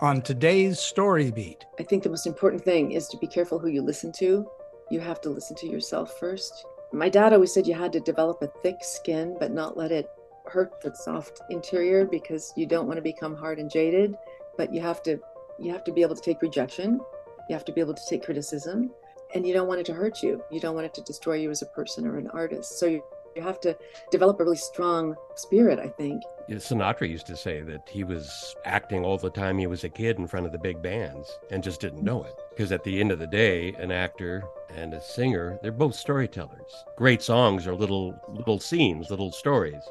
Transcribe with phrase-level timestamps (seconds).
[0.00, 1.64] on today's Story Beat.
[1.78, 4.46] I think the most important thing is to be careful who you listen to.
[4.90, 6.66] You have to listen to yourself first.
[6.92, 10.08] My dad always said you had to develop a thick skin, but not let it
[10.46, 14.14] hurt the soft interior because you don't want to become hard and jaded.
[14.56, 15.18] But you have to
[15.58, 17.00] you have to be able to take rejection.
[17.48, 18.90] You have to be able to take criticism,
[19.34, 20.42] and you don't want it to hurt you.
[20.50, 22.78] You don't want it to destroy you as a person or an artist.
[22.78, 23.02] So you
[23.36, 23.76] you have to
[24.10, 26.22] develop a really strong spirit, I think.
[26.48, 30.18] Sinatra used to say that he was acting all the time he was a kid
[30.18, 32.34] in front of the big bands and just didn't know it.
[32.50, 36.84] Because at the end of the day, an actor and a singer, they're both storytellers.
[36.96, 39.82] Great songs are little little scenes, little stories.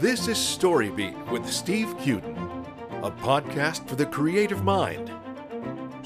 [0.00, 2.36] This is Storybeat with Steve Cuden,
[3.02, 5.10] a podcast for the creative mind.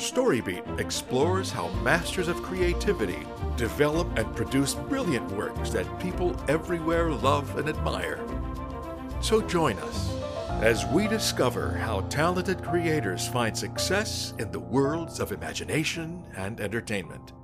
[0.00, 3.18] Storybeat explores how masters of creativity
[3.59, 8.18] develop and produce brilliant works that people everywhere love and admire.
[9.20, 10.10] So join us
[10.62, 17.35] as we discover how talented creators find success in the worlds of imagination and entertainment.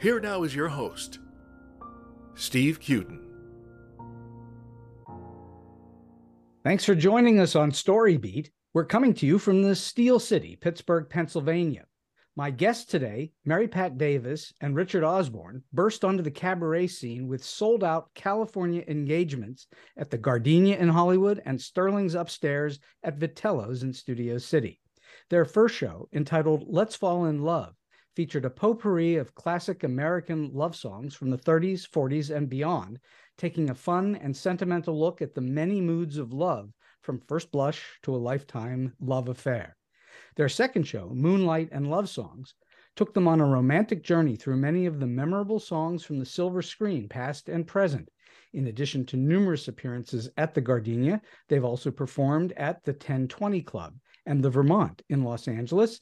[0.00, 1.18] Here now is your host,
[2.36, 3.26] Steve Cuden.
[6.62, 8.50] Thanks for joining us on Storybeat.
[8.72, 11.86] We're coming to you from the Steel City, Pittsburgh, Pennsylvania.
[12.36, 17.42] My guests today, Mary Pat Davis and Richard Osborne, burst onto the cabaret scene with
[17.42, 23.92] sold out California engagements at the Gardenia in Hollywood and Sterling's Upstairs at Vitello's in
[23.92, 24.80] Studio City.
[25.30, 27.74] Their first show, entitled Let's Fall in Love,
[28.14, 33.00] featured a potpourri of classic American love songs from the 30s, 40s, and beyond,
[33.36, 37.98] taking a fun and sentimental look at the many moods of love from first blush
[38.02, 39.76] to a lifetime love affair.
[40.36, 42.54] Their second show, Moonlight and Love Songs,
[42.96, 46.62] took them on a romantic journey through many of the memorable songs from the silver
[46.62, 48.08] screen, past and present.
[48.52, 53.94] In addition to numerous appearances at the Gardenia, they've also performed at the 1020 Club
[54.26, 56.00] and the Vermont in Los Angeles,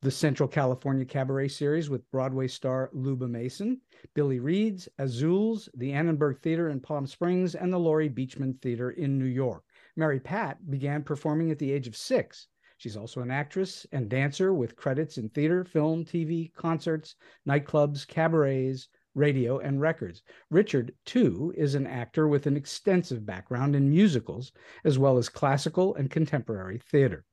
[0.00, 3.80] the Central California Cabaret Series with Broadway star Luba Mason,
[4.14, 9.18] Billy Reed's, Azul's, the Annenberg Theater in Palm Springs, and the Laurie Beechman Theater in
[9.18, 9.64] New York.
[9.98, 12.48] Mary Pat began performing at the age of six
[12.78, 18.86] She's also an actress and dancer with credits in theater, film, TV, concerts, nightclubs, cabarets,
[19.16, 20.22] radio, and records.
[20.48, 24.52] Richard, too, is an actor with an extensive background in musicals,
[24.84, 27.24] as well as classical and contemporary theater.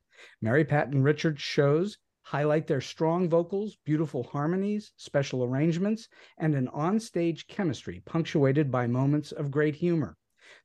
[0.42, 6.10] Mary Pat and Richard's shows highlight their strong vocals, beautiful harmonies, special arrangements,
[6.40, 10.18] and an onstage chemistry punctuated by moments of great humor.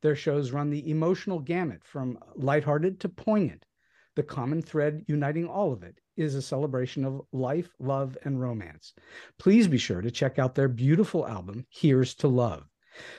[0.02, 3.66] Their shows run the emotional gamut from lighthearted to poignant,
[4.16, 8.94] the common thread uniting all of it is a celebration of life, love, and romance.
[9.38, 12.64] Please be sure to check out their beautiful album, Here's to Love.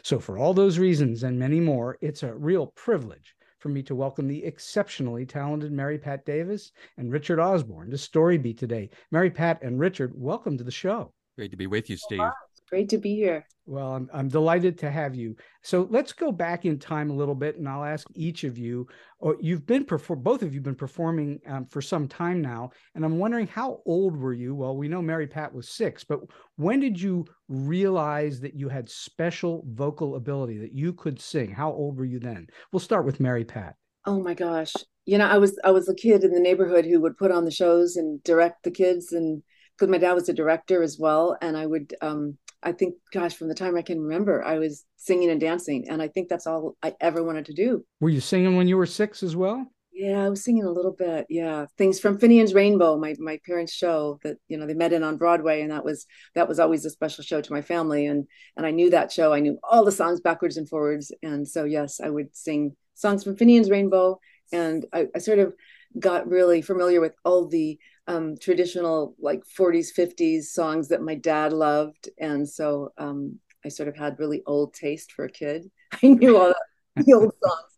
[0.04, 3.96] So, for all those reasons and many more, it's a real privilege for me to
[3.96, 8.90] welcome the exceptionally talented Mary Pat Davis and Richard Osborne to Storybeat today.
[9.12, 11.14] Mary Pat and Richard, welcome to the show.
[11.38, 12.22] Great to be with you, Steve.
[12.72, 13.46] Great to be here.
[13.66, 15.36] Well, I'm, I'm delighted to have you.
[15.62, 18.88] So let's go back in time a little bit, and I'll ask each of you.
[19.20, 23.04] Or you've been perform, both of you been performing um, for some time now, and
[23.04, 24.56] I'm wondering how old were you?
[24.56, 26.22] Well, we know Mary Pat was six, but
[26.56, 31.52] when did you realize that you had special vocal ability that you could sing?
[31.52, 32.48] How old were you then?
[32.72, 33.76] We'll start with Mary Pat.
[34.06, 34.74] Oh my gosh,
[35.06, 37.44] you know, I was I was a kid in the neighborhood who would put on
[37.44, 39.44] the shows and direct the kids, and
[39.78, 41.94] because my dad was a director as well, and I would.
[42.02, 45.90] um I think, gosh, from the time I can remember, I was singing and dancing.
[45.90, 47.86] And I think that's all I ever wanted to do.
[48.00, 49.66] Were you singing when you were six as well?
[49.94, 51.26] Yeah, I was singing a little bit.
[51.30, 51.66] Yeah.
[51.78, 55.18] Things from Finian's Rainbow, my my parents' show that, you know, they met in on
[55.18, 55.62] Broadway.
[55.62, 58.06] And that was that was always a special show to my family.
[58.08, 59.34] And and I knew that show.
[59.34, 61.12] I knew all the songs backwards and forwards.
[61.22, 64.20] And so yes, I would sing songs from Finian's Rainbow.
[64.52, 65.54] And I, I sort of
[66.00, 71.54] got really familiar with all the um, traditional like 40s 50s songs that my dad
[71.54, 72.10] loved.
[72.20, 75.70] And so um, i sort of had really old taste for a kid.
[76.04, 76.54] I knew all
[76.96, 77.72] the old songs.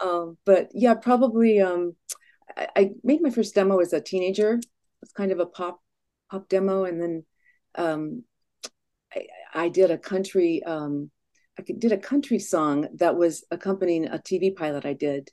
[0.00, 1.94] Um, but yeah probably um,
[2.56, 4.60] I, I, made my first demo as a teenager.
[5.02, 5.80] It's kind of a pop
[6.30, 6.84] pop demo.
[6.84, 7.24] And then
[7.76, 8.24] um,
[9.14, 11.10] I, I, did a country um,
[11.58, 15.30] i did a country song that was accompanying a tv pilot i did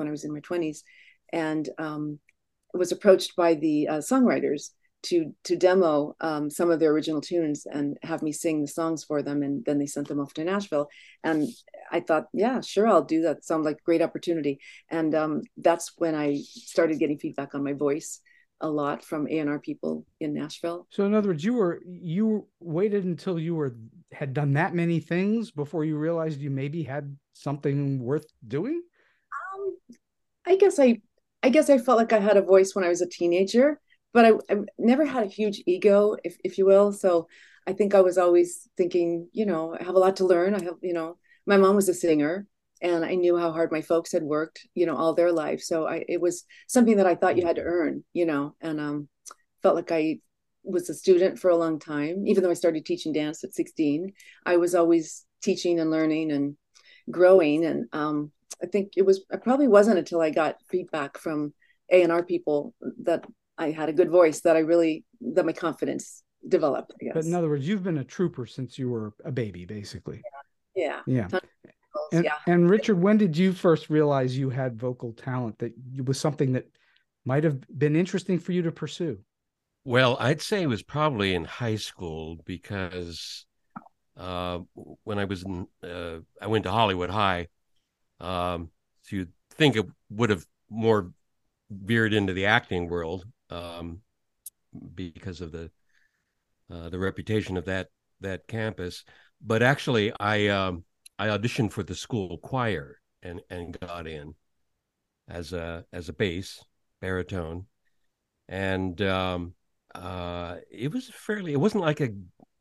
[0.00, 0.78] when i was in my 20s
[1.32, 2.18] and um,
[2.74, 4.70] was approached by the uh, songwriters
[5.02, 9.04] to to demo um, some of their original tunes and have me sing the songs
[9.04, 9.42] for them.
[9.42, 10.88] And then they sent them off to nashville.
[11.24, 11.48] And
[11.90, 13.44] i thought yeah sure i'll do that.
[13.44, 14.60] Sounds like a great opportunity.
[14.90, 18.20] And um, that's when i started getting feedback on my voice
[18.62, 20.86] a lot from A&R people in Nashville.
[20.90, 23.74] So in other words, you were you waited until you were
[24.12, 28.82] had done that many things before you realized you maybe had something worth doing?
[30.50, 31.00] I guess I
[31.42, 33.80] I guess I felt like I had a voice when I was a teenager,
[34.12, 36.92] but I, I never had a huge ego, if if you will.
[36.92, 37.28] So
[37.66, 40.54] I think I was always thinking, you know, I have a lot to learn.
[40.54, 42.46] I have, you know, my mom was a singer,
[42.82, 45.62] and I knew how hard my folks had worked, you know, all their life.
[45.62, 48.80] So I it was something that I thought you had to earn, you know, and
[48.80, 49.08] um,
[49.62, 50.18] felt like I
[50.64, 52.26] was a student for a long time.
[52.26, 54.12] Even though I started teaching dance at 16,
[54.44, 56.56] I was always teaching and learning and
[57.10, 57.64] growing.
[57.64, 58.32] And um,
[58.62, 61.52] I think it was it probably wasn't until I got feedback from
[61.90, 63.24] A and R people that
[63.58, 66.92] I had a good voice that I really that my confidence developed.
[67.00, 67.14] I guess.
[67.14, 70.22] But in other words, you've been a trooper since you were a baby, basically.
[70.74, 71.00] Yeah.
[71.06, 71.28] Yeah.
[71.28, 71.40] Ton-
[72.12, 72.34] And, yeah.
[72.46, 76.52] and Richard, when did you first realize you had vocal talent that you- was something
[76.52, 76.66] that
[77.24, 79.18] might have been interesting for you to pursue?
[79.84, 83.44] Well, I'd say it was probably in high school because
[84.16, 84.60] uh,
[85.04, 87.48] when I was in, uh, I went to Hollywood High.
[88.20, 88.70] Um,
[89.02, 91.12] so you'd think it would have more
[91.70, 94.00] veered into the acting world um,
[94.94, 95.70] because of the
[96.70, 97.88] uh, the reputation of that
[98.20, 99.04] that campus.
[99.40, 100.84] But actually, I um,
[101.18, 104.34] I auditioned for the school choir and and got in
[105.28, 106.62] as a as a bass
[107.00, 107.66] baritone,
[108.48, 109.54] and um,
[109.94, 111.52] uh, it was fairly.
[111.52, 112.10] It wasn't like a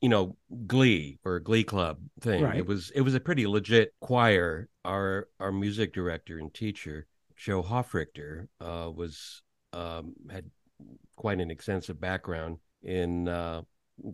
[0.01, 0.36] you know
[0.68, 2.44] Glee or Glee Club thing.
[2.44, 2.57] Right.
[2.57, 4.69] It was it was a pretty legit choir.
[4.86, 9.42] Our our music director and teacher Joe Hoffrichter uh, was
[9.74, 10.46] um, had
[11.16, 13.62] quite an extensive background in uh,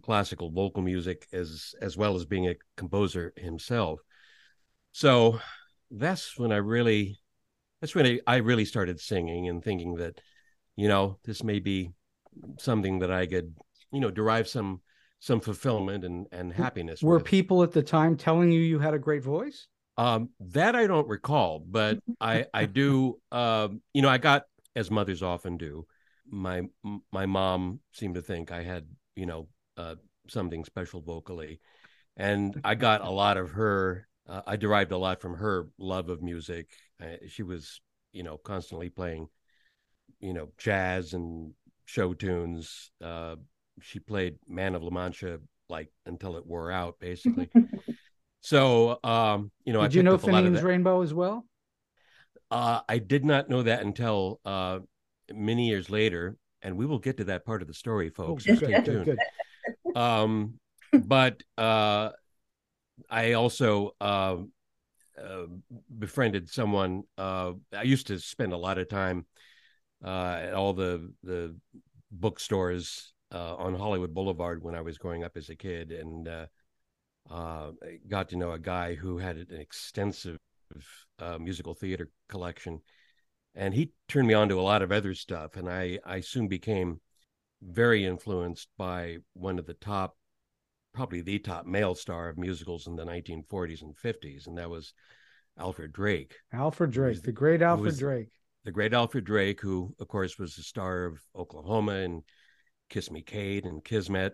[0.02, 4.00] classical vocal music as as well as being a composer himself.
[4.92, 5.40] So
[5.92, 7.20] that's when I really
[7.82, 10.20] that's when I, I really started singing and thinking that
[10.76, 11.92] you know this may be
[12.58, 13.56] something that I could
[13.92, 14.82] you know derive some
[15.26, 17.26] some fulfillment and and happiness Were with.
[17.26, 19.68] people at the time telling you you had a great voice?
[19.98, 23.20] Um, that I don't recall, but I I do.
[23.32, 24.44] Um, you know, I got
[24.76, 25.88] as mothers often do.
[26.30, 26.62] My
[27.12, 28.86] my mom seemed to think I had
[29.16, 29.96] you know uh,
[30.28, 31.60] something special vocally,
[32.16, 34.08] and I got a lot of her.
[34.28, 36.70] Uh, I derived a lot from her love of music.
[37.02, 37.82] Uh, she was
[38.12, 39.28] you know constantly playing,
[40.20, 41.54] you know, jazz and
[41.86, 42.92] show tunes.
[43.82, 45.40] She played Man of La Mancha
[45.70, 47.50] like until it wore out, basically.
[48.46, 50.62] So, um, you know, I Did you know up a lot of Finian's.
[50.62, 51.48] Rainbow as well?
[52.52, 54.82] Uh, I did not know that until uh,
[55.34, 58.46] many years later, and we will get to that part of the story, folks.
[58.46, 59.18] so Oh, stay tuned.
[59.96, 60.60] Um,
[60.94, 62.12] but uh,
[63.10, 64.38] I also uh,
[65.20, 65.46] uh,
[65.98, 67.02] befriended someone.
[67.18, 69.26] Uh, I used to spend a lot of time
[70.06, 71.56] uh, at all the the
[72.12, 76.46] bookstores uh, on Hollywood Boulevard when I was growing up as a kid, and uh,
[77.30, 77.72] uh,
[78.08, 80.38] got to know a guy who had an extensive
[81.20, 82.82] uh, musical theater collection,
[83.56, 86.48] and he turned me on to a lot of other stuff, and I I soon
[86.48, 87.00] became
[87.62, 90.18] very influenced by one of the top,
[90.94, 94.94] probably the top male star of musicals in the 1940s and 50s, and that was
[95.58, 98.30] Alfred Drake, Alfred Drake, the- the great Alfred Drake.
[98.66, 102.24] the great Alfred Drake, who of course was the star of Oklahoma and
[102.90, 104.34] Kiss Me Kate and Kismet,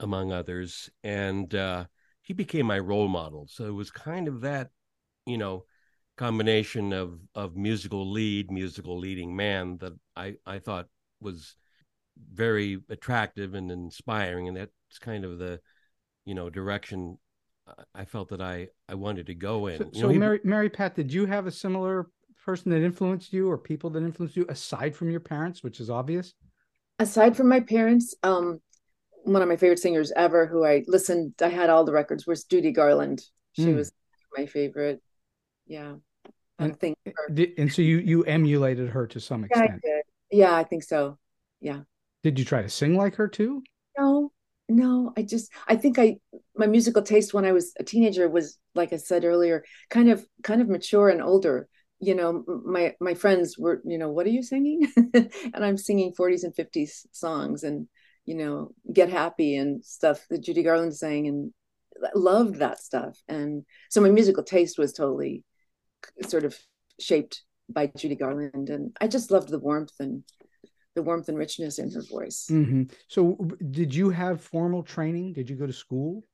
[0.00, 1.84] among others, and uh,
[2.22, 3.46] he became my role model.
[3.50, 4.70] So it was kind of that,
[5.26, 5.64] you know,
[6.16, 10.88] combination of of musical lead, musical leading man that I I thought
[11.20, 11.56] was
[12.32, 15.60] very attractive and inspiring, and that's kind of the,
[16.24, 17.18] you know, direction
[17.94, 19.92] I- felt that I I wanted to go in.
[19.94, 22.10] So know, he- Mary, Mary Pat, did you have a similar
[22.44, 25.88] person that influenced you or people that influenced you aside from your parents, which is
[25.90, 26.34] obvious?
[27.02, 28.60] Aside from my parents, um,
[29.24, 32.44] one of my favorite singers ever, who I listened, I had all the records, was
[32.44, 33.22] Judy Garland.
[33.52, 33.76] She Mm.
[33.76, 33.92] was
[34.36, 35.02] my favorite.
[35.66, 35.96] Yeah,
[36.58, 36.96] I And- think.
[37.58, 39.82] And so you you emulated her to some Yeah, I extent.
[40.30, 41.18] Yeah, I think so.
[41.60, 41.82] Yeah.
[42.22, 43.62] Did you try to sing like her too?
[43.98, 44.32] No,
[44.68, 46.18] no, I just I think I
[46.56, 50.26] my musical taste when I was a teenager was like I said earlier, kind of
[50.42, 51.68] kind of mature and older.
[52.02, 54.92] You know, my my friends were, you know, what are you singing?
[55.14, 57.88] and I'm singing 40s and 50s songs and
[58.26, 61.52] you know, Get Happy and stuff that Judy Garland sang and
[62.14, 63.18] loved that stuff.
[63.28, 65.44] And so my musical taste was totally
[66.28, 66.56] sort of
[67.00, 70.24] shaped by Judy Garland and I just loved the warmth and
[70.94, 72.46] the warmth and richness in her voice.
[72.48, 73.36] hmm So
[73.70, 75.32] did you have formal training?
[75.32, 76.24] Did you go to school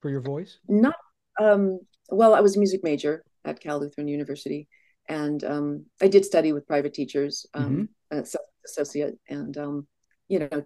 [0.00, 0.58] for your voice?
[0.68, 0.96] not
[1.40, 4.68] um well i was a music major at cal lutheran university
[5.08, 9.86] and um i did study with private teachers um an asso- associate and um
[10.28, 10.64] you know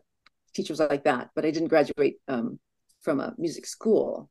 [0.55, 2.59] teachers like that but i didn't graduate um
[3.03, 4.31] from a music school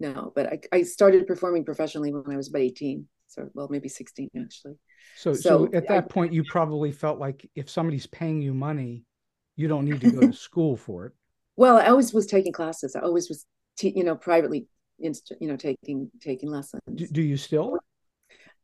[0.00, 3.88] no but i, I started performing professionally when i was about 18 So, well, maybe
[3.88, 4.76] 16 actually.
[5.16, 8.54] So, so, so at that I, point, you probably felt like if somebody's paying you
[8.54, 9.04] money,
[9.56, 11.12] you don't need to go to school for it.
[11.56, 12.94] Well, I always was taking classes.
[12.94, 13.44] I always was,
[13.76, 14.66] te- you know, privately,
[14.98, 16.82] you know, taking taking lessons.
[16.94, 17.78] Do, do you still?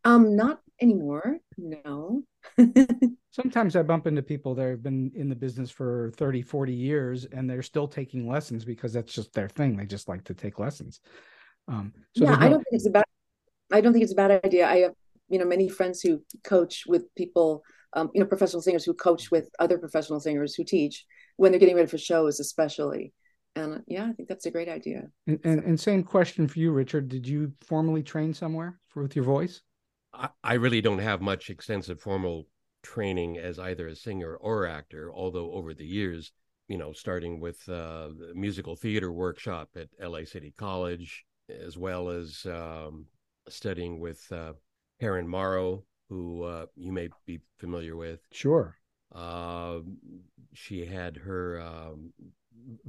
[0.05, 1.39] Um, not anymore.
[1.57, 2.23] No.
[3.31, 7.25] Sometimes I bump into people that have been in the business for 30, 40 years
[7.25, 9.77] and they're still taking lessons because that's just their thing.
[9.77, 11.01] They just like to take lessons.
[11.69, 12.47] Um, so yeah, no...
[12.47, 13.05] I don't think it's a bad
[13.73, 14.69] I don't think it's a bad idea.
[14.69, 14.93] I have,
[15.29, 17.63] you know, many friends who coach with people,
[17.95, 21.05] um, you know, professional singers who coach with other professional singers who teach
[21.37, 23.13] when they're getting ready for shows, especially.
[23.57, 25.09] And yeah, I think that's a great idea.
[25.27, 27.09] And, and, and same question for you, Richard.
[27.09, 29.63] Did you formally train somewhere for, with your voice?
[30.13, 32.49] I, I really don't have much extensive formal
[32.83, 36.33] training as either a singer or actor, although over the years,
[36.69, 42.09] you know, starting with uh, the musical theater workshop at LA City College, as well
[42.09, 43.07] as um,
[43.49, 44.53] studying with uh,
[45.01, 48.21] Karen Morrow, who uh, you may be familiar with.
[48.33, 48.77] Sure.
[49.15, 49.79] Uh,
[50.53, 52.13] she had her um,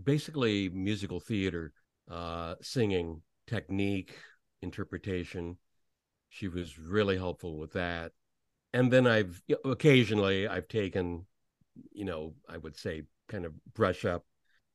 [0.02, 1.74] basically musical theater
[2.10, 4.16] uh, singing technique,
[4.62, 5.58] interpretation.
[6.30, 8.12] She was really helpful with that.
[8.74, 11.26] And then I've occasionally I've taken,
[11.92, 14.26] you know, I would say kind of brush up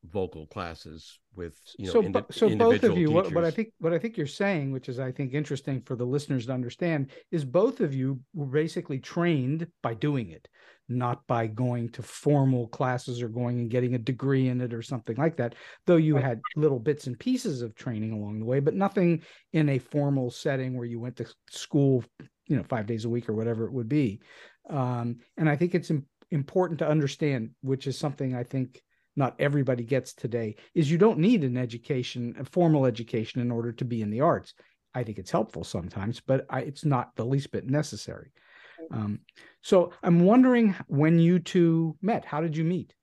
[0.05, 3.69] vocal classes with you know so, indi- so both of you what, what, i think
[3.79, 7.11] what i think you're saying which is i think interesting for the listeners to understand
[7.31, 10.49] is both of you were basically trained by doing it
[10.89, 14.83] not by going to formal classes or going and getting a degree in it or
[14.83, 15.55] something like that
[15.87, 19.69] though you had little bits and pieces of training along the way but nothing in
[19.69, 22.03] a formal setting where you went to school
[22.47, 24.21] you know five days a week or whatever it would be.
[24.69, 28.81] Um, and i think it's Im- important to understand which is something i think
[29.17, 33.73] not everybody gets today is you don't need an education a formal education in order
[33.73, 34.55] to be in the arts
[34.95, 38.33] i think it's helpful sometimes but I, it's not the least bit necessary
[38.93, 39.21] um,
[39.63, 42.95] so i'm wondering when you two met how did you meet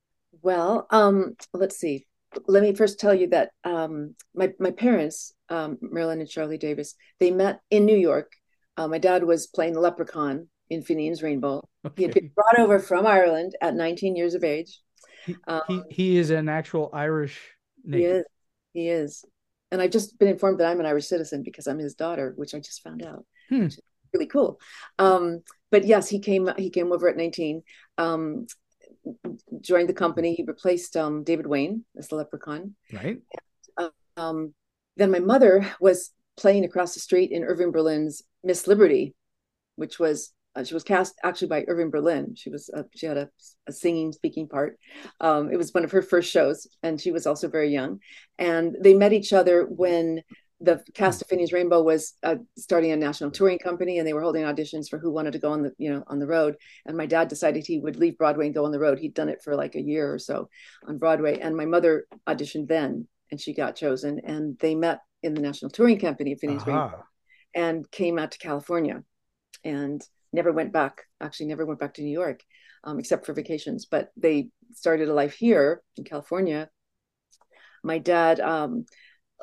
[0.42, 2.06] well um, let's see
[2.46, 6.94] let me first tell you that um, my, my parents um, marilyn and charlie davis
[7.20, 8.32] they met in new york
[8.76, 11.66] uh, my dad was playing the leprechaun in Finian's Rainbow.
[11.84, 11.94] Okay.
[11.96, 14.80] He had been brought over from Ireland at 19 years of age.
[15.28, 17.38] He, um, he, he is an actual Irish
[17.84, 18.00] name.
[18.00, 18.24] He is.
[18.72, 19.24] He is.
[19.70, 22.54] And I've just been informed that I'm an Irish citizen because I'm his daughter, which
[22.54, 23.24] I just found out.
[23.48, 23.68] Hmm.
[24.12, 24.60] really cool.
[24.98, 27.62] Um, but yes, he came he came over at 19.
[27.98, 28.46] Um,
[29.60, 30.34] joined the company.
[30.34, 32.74] He replaced um, David Wayne as the leprechaun.
[32.92, 33.18] Right.
[33.76, 34.54] And, um,
[34.96, 39.14] then my mother was playing across the street in Irving Berlin's Miss Liberty,
[39.76, 42.34] which was uh, she was cast actually by Irving Berlin.
[42.34, 43.30] She was uh, she had a,
[43.68, 44.78] a, singing speaking part.
[45.20, 48.00] Um, it was one of her first shows, and she was also very young.
[48.38, 50.22] And they met each other when
[50.60, 54.22] the cast of Finian's Rainbow was uh, starting a national touring company, and they were
[54.22, 56.56] holding auditions for who wanted to go on the you know on the road.
[56.86, 58.98] And my dad decided he would leave Broadway and go on the road.
[58.98, 60.48] He'd done it for like a year or so
[60.88, 64.20] on Broadway, and my mother auditioned then, and she got chosen.
[64.24, 66.72] And they met in the national touring company of Finian's uh-huh.
[66.72, 67.04] Rainbow,
[67.54, 69.04] and came out to California,
[69.62, 72.42] and never went back actually never went back to new york
[72.84, 76.68] um, except for vacations but they started a life here in california.
[77.84, 78.86] My dad um,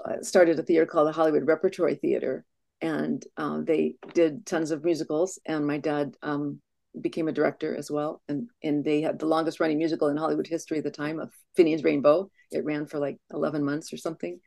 [0.04, 2.46] uh, started a theater called the hollywood repertory theater
[2.82, 6.62] and um, they did tons of musicals and my dad um,
[7.00, 10.48] became a director as well and and they had the longest running musical in hollywood
[10.48, 12.30] history at the time of finian's rainbow.
[12.52, 14.40] It ran for like 11 months or something.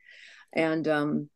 [0.53, 1.29] And um,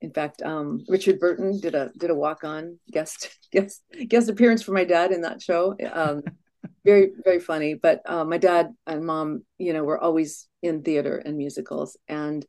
[0.00, 4.62] in fact, um, Richard Burton did a did a walk on guest guest guest appearance
[4.62, 5.76] for my dad in that show.
[5.92, 6.22] Um,
[6.84, 7.74] very very funny.
[7.74, 12.44] But uh, my dad and mom, you know, were always in theater and musicals, and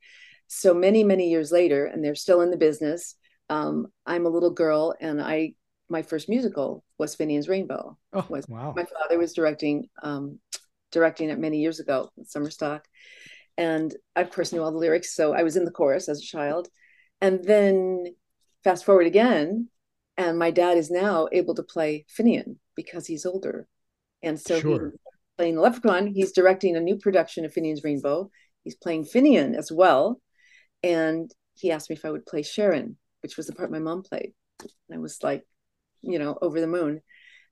[0.48, 3.16] so many many years later, and they're still in the business.
[3.50, 5.54] Um, I'm a little girl, and I
[5.90, 7.98] my first musical was Finian's Rainbow.
[8.12, 8.74] Oh, was, wow!
[8.76, 10.40] My father was directing um,
[10.92, 12.86] directing it many years ago, Summer Stock,
[13.58, 16.20] and I of course knew all the lyrics, so I was in the chorus as
[16.20, 16.68] a child
[17.22, 18.16] and then
[18.64, 19.70] fast forward again,
[20.18, 23.68] and my dad is now able to play Finian because he's older.
[24.24, 24.92] And so sure.
[24.92, 25.00] he's
[25.38, 26.08] playing the Leprechaun.
[26.08, 28.32] He's directing a new production of Finian's Rainbow.
[28.64, 30.20] He's playing Finian as well.
[30.84, 34.04] And he asked me if I would play Sharon, which was the part my mom
[34.04, 34.34] played.
[34.60, 35.44] And I was like,
[36.02, 37.02] you know, over the moon.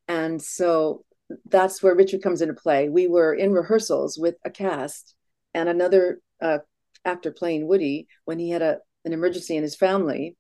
[0.08, 1.04] And so
[1.46, 2.90] that's where Richard comes into play.
[2.90, 5.16] We were in rehearsals with a cast
[5.54, 6.60] and another uh,
[7.04, 10.36] actor playing Woody when he had a an emergency in his family,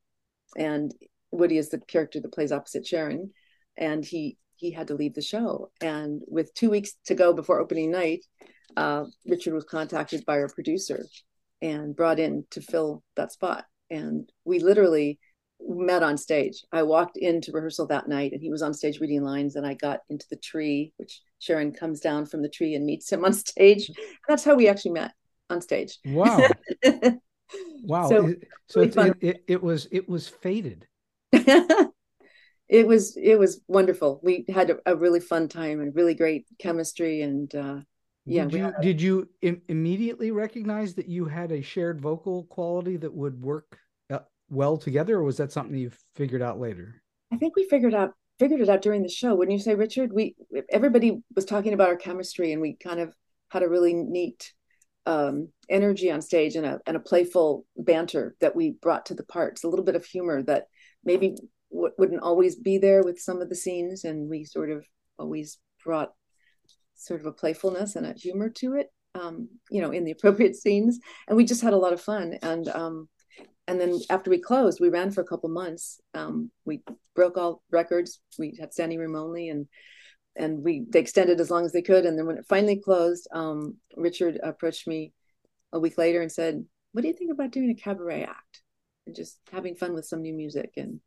[0.58, 0.94] and
[1.32, 3.32] Woody is the character that plays opposite Sharon,
[3.78, 5.70] and he he had to leave the show.
[5.82, 8.26] And with two weeks to go before opening night,
[8.78, 11.06] uh, Richard was contacted by our producer
[11.62, 13.66] and brought in to fill that spot.
[13.90, 15.20] And we literally
[15.62, 16.64] met on stage.
[16.72, 19.74] I walked into rehearsal that night and he was on stage reading lines and I
[19.74, 23.34] got into the tree, which Sharon comes down from the tree and meets him on
[23.34, 23.88] stage.
[23.90, 25.14] And that's how we actually met
[25.50, 25.98] on stage.
[26.06, 26.48] Wow.
[27.84, 28.10] wow.
[28.10, 30.88] So, it, so really it, it, it, was it was faded.
[31.32, 31.92] it
[32.70, 34.20] was it was wonderful.
[34.24, 37.80] We had a, a, really fun time and really great chemistry and uh
[38.28, 38.46] yeah.
[38.46, 42.98] Did you, a, did you Im- immediately recognize that you had a shared vocal quality
[42.98, 43.78] that would work
[44.50, 47.02] well together, or was that something you figured out later?
[47.32, 49.34] I think we figured out figured it out during the show.
[49.34, 50.14] Wouldn't you say, Richard?
[50.14, 50.36] We
[50.70, 53.14] everybody was talking about our chemistry, and we kind of
[53.50, 54.54] had a really neat
[55.06, 59.24] um, energy on stage and a and a playful banter that we brought to the
[59.24, 59.64] parts.
[59.64, 60.68] A little bit of humor that
[61.04, 61.36] maybe
[61.72, 64.86] w- wouldn't always be there with some of the scenes, and we sort of
[65.18, 66.14] always brought
[66.96, 68.92] sort of a playfulness and a humor to it.
[69.14, 72.38] Um, you know, in the appropriate scenes, and we just had a lot of fun.
[72.42, 73.10] And um,
[73.68, 76.00] and then after we closed, we ran for a couple months.
[76.14, 76.82] Um, we
[77.16, 78.20] broke all records.
[78.38, 79.68] We had standing room only, and
[80.36, 82.06] and we they extended as long as they could.
[82.06, 85.14] And then when it finally closed, um, Richard approached me
[85.72, 88.62] a week later and said, "What do you think about doing a cabaret act
[89.06, 91.00] and just having fun with some new music?" And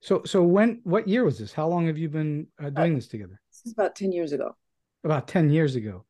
[0.00, 1.52] so, so when what year was this?
[1.52, 3.40] How long have you been uh, doing uh, this together?
[3.50, 4.56] This is about ten years ago.
[5.04, 6.04] About ten years ago.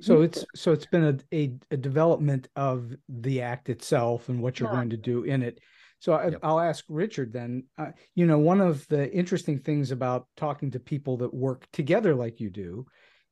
[0.00, 0.24] So mm-hmm.
[0.24, 4.68] it's so it's been a, a, a development of the act itself and what you're
[4.68, 4.76] yeah.
[4.76, 5.60] going to do in it.
[6.00, 7.64] So I, will ask Richard then.
[7.76, 12.14] Uh, you know, one of the interesting things about talking to people that work together
[12.14, 12.86] like you do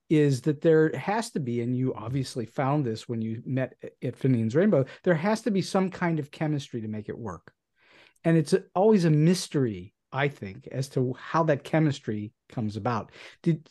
[0.08, 4.16] is that there has to be, and you obviously found this when you met at
[4.16, 4.84] Finian's Rainbow.
[5.02, 7.52] There has to be some kind of chemistry to make it work,
[8.24, 13.12] and it's always a mystery, I think, as to how that chemistry comes about.
[13.42, 13.68] Did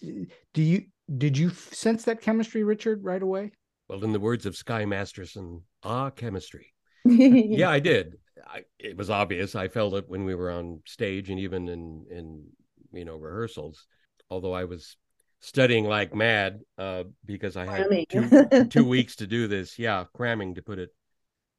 [0.53, 0.85] do you
[1.17, 3.51] did you sense that chemistry, Richard, right away?
[3.87, 6.73] Well, in the words of Sky Masterson, ah, chemistry.
[7.05, 8.17] yeah, I did.
[8.47, 9.55] I, it was obvious.
[9.55, 12.45] I felt it when we were on stage and even in in
[12.91, 13.85] you know rehearsals.
[14.29, 14.97] Although I was
[15.45, 19.77] studying like mad uh, because I had two, two weeks to do this.
[19.77, 20.89] Yeah, cramming to put it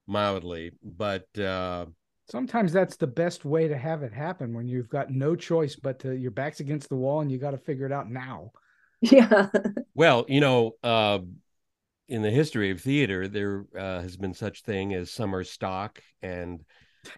[0.08, 0.72] mildly.
[0.82, 1.86] But uh,
[2.28, 6.00] sometimes that's the best way to have it happen when you've got no choice but
[6.00, 8.50] to your back's against the wall and you got to figure it out now.
[9.00, 9.50] Yeah.
[9.94, 11.18] well, you know, uh,
[12.08, 16.64] in the history of theater, there uh, has been such thing as summer stock and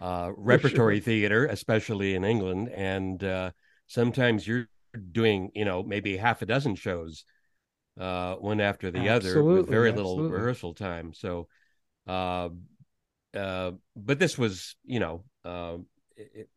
[0.01, 1.03] uh, repertory sure.
[1.03, 3.51] theater, especially in England, and uh,
[3.87, 4.67] sometimes you're
[5.11, 7.25] doing, you know, maybe half a dozen shows,
[7.99, 10.23] uh, one after the absolutely, other, with very absolutely.
[10.23, 11.13] little rehearsal time.
[11.13, 11.47] So,
[12.07, 12.49] uh,
[13.35, 15.23] uh, but this was, you know,
[16.15, 16.49] it,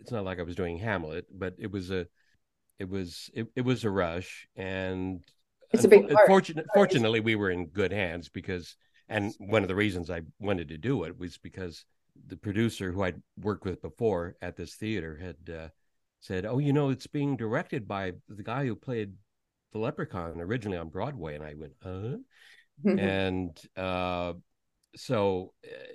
[0.00, 2.06] it's not like I was doing Hamlet, but it was a
[2.80, 5.22] it was it, it was a rush and
[5.70, 6.26] it's a big part.
[6.26, 8.74] Fortunate, fortunately we were in good hands because
[9.08, 11.84] and one of the reasons i wanted to do it was because
[12.26, 15.68] the producer who i'd worked with before at this theater had uh,
[16.20, 19.12] said oh you know it's being directed by the guy who played
[19.72, 21.34] the leprechaun originally on broadway.
[21.34, 22.18] And i went huh
[22.98, 24.32] and uh,
[24.96, 25.92] so uh,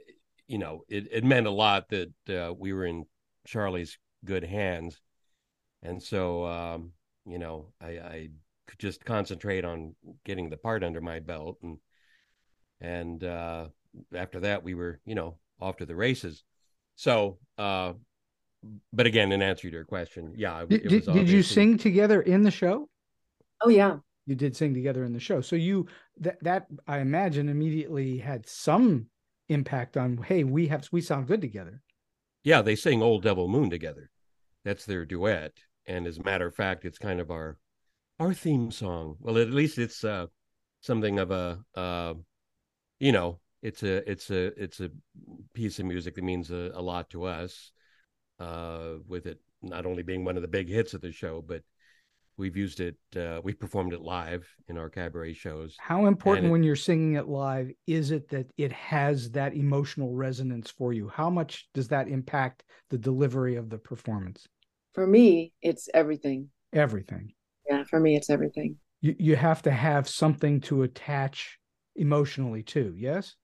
[0.48, 3.06] you know it, it meant a lot that uh, we were in
[3.46, 5.00] charlie's good hands.
[5.82, 6.92] And so um,
[7.26, 8.30] you know I, I
[8.68, 11.58] could just concentrate on getting the part under my belt.
[11.64, 11.78] And
[12.82, 13.68] and uh,
[14.14, 16.44] after that we were you know off to the races.
[16.96, 17.94] So uh,
[18.94, 22.22] but again in answer to your question yeah it, did, it did you sing together
[22.22, 22.90] in the show?
[23.62, 23.98] Oh yeah.
[24.28, 25.42] You did sing together in the show.
[25.42, 25.88] So you
[26.20, 29.08] that that i imagine immediately had some
[29.50, 31.82] impact on hey we have we sound good together.
[32.44, 34.10] Yeah they sing old devil moon together.
[34.64, 35.54] That's their duet.
[35.86, 37.58] And as a matter of fact, it's kind of our
[38.20, 39.18] our theme song.
[39.20, 40.28] Well, at least it's uh,
[40.82, 42.16] something of a uh,
[43.00, 44.90] you know, it's a it's a it's a
[45.54, 47.72] piece of music that means a, a lot to us.
[48.40, 51.64] Uh, with it not only being one of the big hits of the show, but
[52.38, 56.50] we've used it uh, we've performed it live in our cabaret shows how important it,
[56.50, 61.08] when you're singing it live is it that it has that emotional resonance for you
[61.08, 64.50] how much does that impact the delivery of the performance
[64.96, 66.50] for me, it's everything.
[66.72, 67.34] Everything.
[67.70, 68.78] Yeah, for me, it's everything.
[69.02, 71.60] You you have to have something to attach
[71.98, 72.96] emotionally to.
[72.98, 73.36] Yes.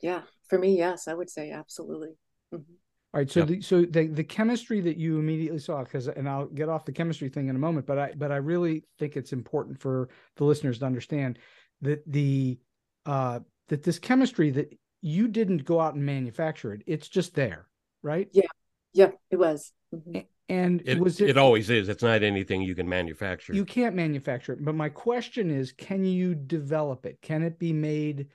[0.00, 2.16] Yeah, for me, yes, I would say absolutely.
[2.54, 2.72] Mm-hmm.
[3.14, 3.48] All right, so yep.
[3.48, 6.92] the, so the the chemistry that you immediately saw, because and I'll get off the
[6.92, 10.44] chemistry thing in a moment, but I but I really think it's important for the
[10.44, 11.38] listeners to understand
[11.82, 12.58] that the
[13.04, 17.66] uh that this chemistry that you didn't go out and manufacture it, it's just there,
[18.02, 18.28] right?
[18.32, 18.46] Yeah,
[18.94, 19.72] yeah, it was.
[19.94, 20.20] Mm-hmm.
[20.48, 21.88] And it, was it, it always is.
[21.88, 23.54] It's not anything you can manufacture.
[23.54, 24.64] You can't manufacture it.
[24.64, 27.18] But my question is, can you develop it?
[27.22, 28.28] Can it be made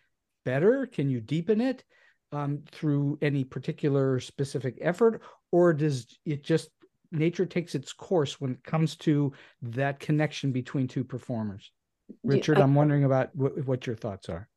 [0.45, 0.85] better?
[0.87, 1.83] Can you deepen it
[2.31, 5.21] um, through any particular specific effort?
[5.51, 6.69] or does it just
[7.11, 11.71] nature takes its course when it comes to that connection between two performers?
[12.23, 14.47] Richard, I, I'm wondering about what, what your thoughts are.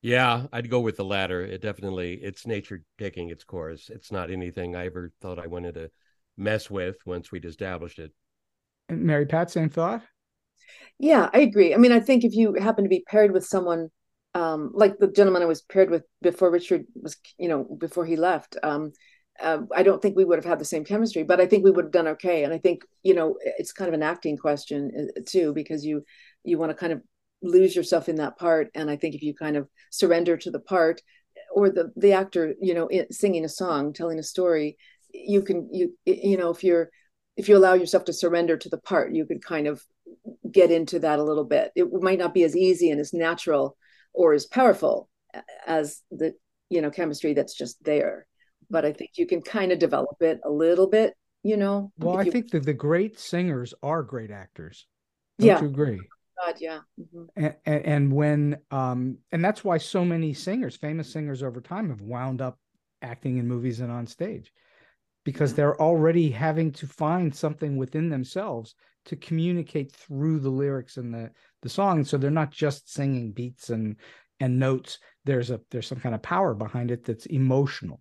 [0.00, 1.42] Yeah, I'd go with the latter.
[1.42, 3.90] It definitely it's nature taking its course.
[3.90, 5.90] It's not anything I ever thought I wanted to
[6.36, 8.12] mess with once we'd established it.
[8.88, 10.02] And Mary Pat, same thought.
[11.00, 11.74] Yeah, I agree.
[11.74, 13.90] I mean, I think if you happen to be paired with someone
[14.38, 18.14] um, like the gentleman I was paired with before Richard was, you know, before he
[18.14, 18.92] left, um,
[19.40, 21.72] uh, I don't think we would have had the same chemistry, but I think we
[21.72, 22.44] would have done okay.
[22.44, 26.04] And I think, you know, it's kind of an acting question uh, too, because you
[26.44, 27.02] you want to kind of
[27.42, 28.68] lose yourself in that part.
[28.74, 31.02] And I think if you kind of surrender to the part,
[31.52, 34.76] or the the actor, you know, singing a song, telling a story,
[35.12, 36.90] you can you you know if you're
[37.36, 39.84] if you allow yourself to surrender to the part, you could kind of
[40.50, 41.72] get into that a little bit.
[41.74, 43.76] It might not be as easy and as natural
[44.12, 45.08] or as powerful
[45.66, 46.34] as the
[46.70, 48.26] you know chemistry that's just there.
[48.70, 52.18] But i think you can kind of develop it a little bit you know well
[52.18, 52.30] i you...
[52.30, 54.86] think that the great singers are great actors.
[55.38, 55.60] Don't yeah.
[55.60, 56.00] you agree?
[56.44, 56.80] God, yeah.
[57.00, 57.24] Mm-hmm.
[57.36, 61.88] and, and, and when um and that's why so many singers famous singers over time
[61.88, 62.58] have wound up
[63.02, 64.52] acting in movies and on stage
[65.24, 65.56] because yeah.
[65.56, 71.30] they're already having to find something within themselves to communicate through the lyrics and the
[71.62, 72.04] the song.
[72.04, 73.96] So they're not just singing beats and
[74.40, 74.98] and notes.
[75.24, 78.00] There's a there's some kind of power behind it that's emotional.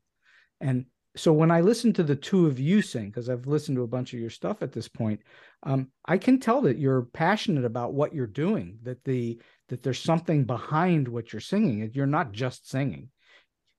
[0.61, 3.81] And so when i listen to the two of you sing because i've listened to
[3.81, 5.19] a bunch of your stuff at this point
[5.63, 9.39] um, i can tell that you're passionate about what you're doing that the
[9.69, 11.89] that there's something behind what you're singing.
[11.93, 13.09] You're not just singing.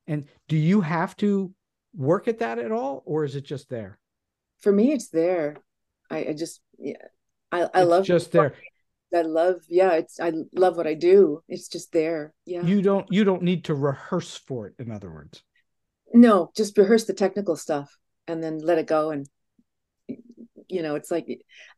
[0.06, 1.52] And do you have to
[1.94, 3.98] work at that at all or is it just there?
[4.60, 5.56] For me it's there.
[6.10, 6.96] I, I just yeah
[7.52, 8.54] i, I it's love just there
[9.14, 11.42] I love, yeah, it's I love what I do.
[11.48, 12.34] It's just there.
[12.44, 12.62] Yeah.
[12.62, 15.42] You don't you don't need to rehearse for it, in other words.
[16.12, 19.26] No, just rehearse the technical stuff and then let it go and
[20.68, 21.26] you know it's like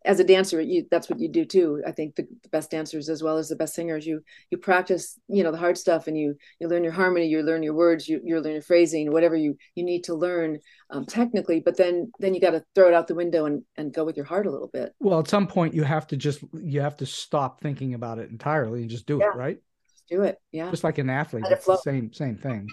[0.04, 1.82] as a dancer you that's what you do too.
[1.86, 5.18] I think the, the, best dancers as well as the best singers you you practice
[5.28, 8.08] you know the hard stuff and you you learn your harmony you learn your words
[8.08, 10.58] you, you learn your phrasing whatever you you need to learn
[10.90, 13.92] um, technically but then then you got to throw it out the window and and
[13.92, 14.92] go with your heart a little bit.
[14.98, 18.30] Well at some point you have to just you have to stop thinking about it
[18.30, 19.26] entirely and just do yeah.
[19.26, 19.58] it right?
[19.88, 20.70] Just do it yeah.
[20.70, 22.68] Just like an athlete it's the same same thing.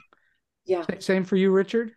[0.66, 0.84] Yeah.
[1.00, 1.92] Same for you richard?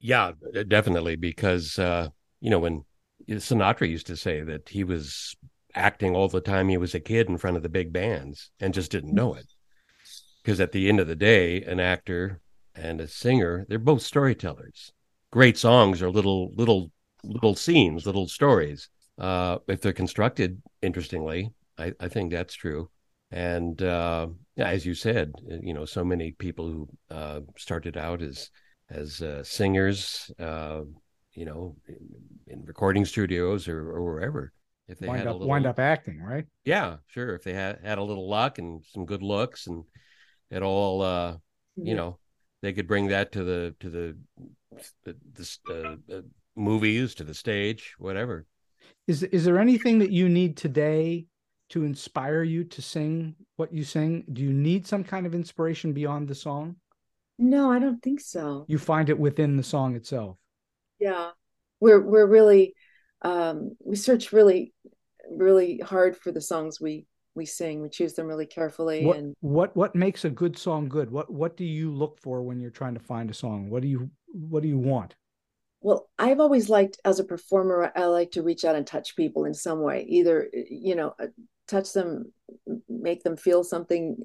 [0.00, 0.32] Yeah
[0.68, 2.08] definitely because uh
[2.40, 2.84] you know when
[3.28, 5.36] Sinatra used to say that he was
[5.74, 8.74] acting all the time he was a kid in front of the big bands and
[8.74, 9.46] just didn't know it.
[10.42, 12.40] Because at the end of the day, an actor
[12.74, 14.92] and a singer, they're both storytellers.
[15.30, 16.90] Great songs are little little
[17.22, 18.88] little scenes, little stories.
[19.18, 22.88] Uh, if they're constructed interestingly, I, I think that's true.
[23.30, 28.50] And uh, as you said, you know, so many people who uh, started out as
[28.90, 30.80] as uh, singers, uh,
[31.38, 31.98] you know, in,
[32.48, 34.52] in recording studios or, or, wherever.
[34.88, 36.46] If they wind up little, wind up acting, right?
[36.64, 37.36] Yeah, sure.
[37.36, 39.84] If they had had a little luck and some good looks and
[40.50, 41.36] it all, uh,
[41.76, 42.18] you know,
[42.60, 44.16] they could bring that to the to the
[45.04, 46.22] the, the uh,
[46.56, 48.46] movies, to the stage, whatever.
[49.06, 51.26] Is is there anything that you need today
[51.68, 54.24] to inspire you to sing what you sing?
[54.32, 56.76] Do you need some kind of inspiration beyond the song?
[57.38, 58.64] No, I don't think so.
[58.66, 60.38] You find it within the song itself
[60.98, 61.30] yeah.
[61.80, 62.74] We're we're really
[63.22, 64.72] um we search really
[65.30, 67.82] really hard for the songs we we sing.
[67.82, 71.10] We choose them really carefully what, and what what makes a good song good?
[71.10, 73.70] What what do you look for when you're trying to find a song?
[73.70, 75.14] What do you what do you want?
[75.80, 79.44] Well i've always liked as a performer i like to reach out and touch people
[79.44, 81.26] in some way either you know uh,
[81.68, 82.32] touch them
[82.88, 84.16] make them feel something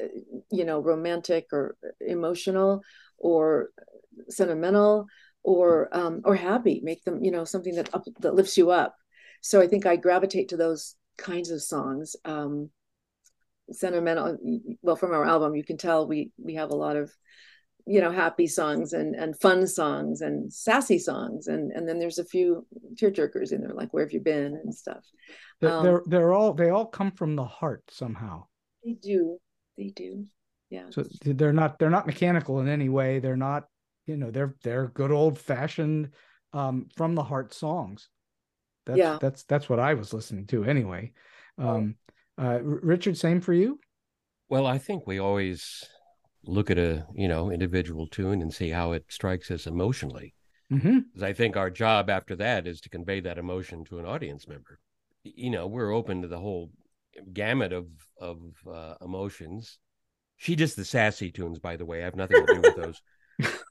[0.00, 0.06] uh,
[0.52, 2.82] you know romantic or emotional
[3.18, 3.70] or
[4.28, 5.06] sentimental
[5.42, 8.94] or um, or happy make them you know something that up, that lifts you up.
[9.42, 12.70] So i think i gravitate to those kinds of songs um
[13.72, 14.36] sentimental
[14.82, 17.10] well from our album you can tell we we have a lot of
[17.86, 21.46] you know happy songs and and fun songs and sassy songs.
[21.46, 24.60] And and then there's a few tear jerkers in there like where have you been
[24.62, 25.04] and stuff.
[25.60, 28.44] They're, um, they're they're all they all come from the heart somehow.
[28.84, 29.38] They do.
[29.76, 30.26] They do.
[30.70, 30.84] Yeah.
[30.90, 33.18] So they're not they're not mechanical in any way.
[33.18, 33.64] They're not
[34.10, 36.10] you know they're they're good old fashioned
[36.52, 38.08] um from the heart songs.
[38.86, 39.18] That's yeah.
[39.20, 41.12] that's that's what i was listening to anyway.
[41.56, 41.94] Um
[42.36, 43.78] uh richard same for you?
[44.48, 45.84] Well i think we always
[46.42, 50.34] look at a you know individual tune and see how it strikes us emotionally.
[50.72, 51.24] Mm-hmm.
[51.24, 54.78] i think our job after that is to convey that emotion to an audience member.
[55.22, 56.70] You know we're open to the whole
[57.32, 57.86] gamut of
[58.18, 59.78] of uh, emotions.
[60.36, 62.00] She just the sassy tunes by the way.
[62.00, 63.02] I have nothing to do with those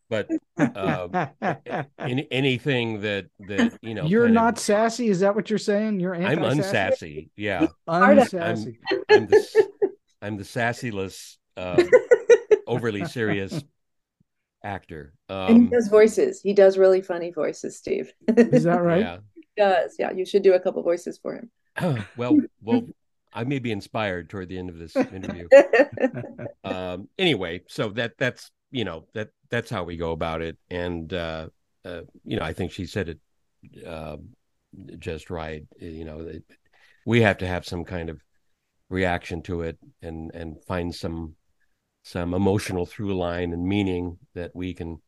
[0.10, 1.28] but uh,
[2.00, 5.10] any, anything that that you know, you're not of- sassy.
[5.10, 6.00] Is that what you're saying?
[6.00, 7.30] You're I'm unsassy.
[7.36, 8.80] Yeah, Unsassy.
[9.10, 9.68] I'm the
[10.22, 11.82] I'm the sassyless, uh,
[12.68, 13.64] overly serious
[14.64, 15.14] actor.
[15.30, 16.42] and he Um, does voices.
[16.42, 18.12] He does really funny voices, Steve.
[18.28, 19.00] Is that right?
[19.02, 19.18] Yeah.
[19.36, 19.96] He does.
[19.98, 21.50] Yeah, you should do a couple voices for him.
[22.18, 22.82] well, well,
[23.32, 25.48] I may be inspired toward the end of this interview.
[26.64, 31.14] um anyway so that that's you know that that's how we go about it and
[31.14, 31.48] uh,
[31.86, 33.20] uh you know i think she said it
[33.86, 34.18] uh
[35.00, 36.44] just right you know it,
[37.06, 38.22] we have to have some kind of
[38.90, 41.36] reaction to it and and find some
[42.04, 45.02] some emotional through line and meaning that we can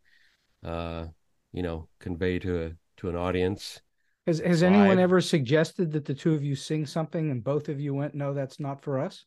[0.65, 1.05] uh
[1.51, 3.81] you know convey to a to an audience
[4.27, 4.99] Has Has anyone Live.
[4.99, 8.33] ever suggested that the two of you sing something and both of you went, "No,
[8.33, 9.25] that's not for us"?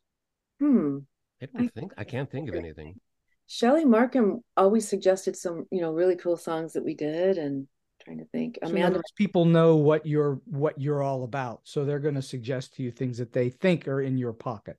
[0.61, 0.99] hmm.
[1.43, 3.01] i don't think i can't think of anything
[3.47, 7.67] Shelly Markham always suggested some, you know, really cool songs that we did, and
[8.03, 8.59] trying to think.
[8.63, 12.15] So in Amanda, words, people know what you're what you're all about, so they're going
[12.15, 14.79] to suggest to you things that they think are in your pocket.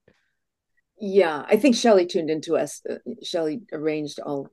[0.99, 2.81] yeah, I think Shelly tuned into us.
[3.23, 4.49] Shelly arranged all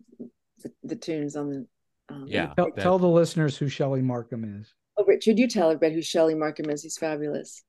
[0.62, 1.66] the, the tunes on the.
[2.08, 2.52] Um, Yeah.
[2.56, 4.74] Tell, tell the listeners who Shelly Markham is.
[4.98, 6.82] Oh, Richard, you tell everybody who Shelly Markham is.
[6.82, 7.62] He's fabulous.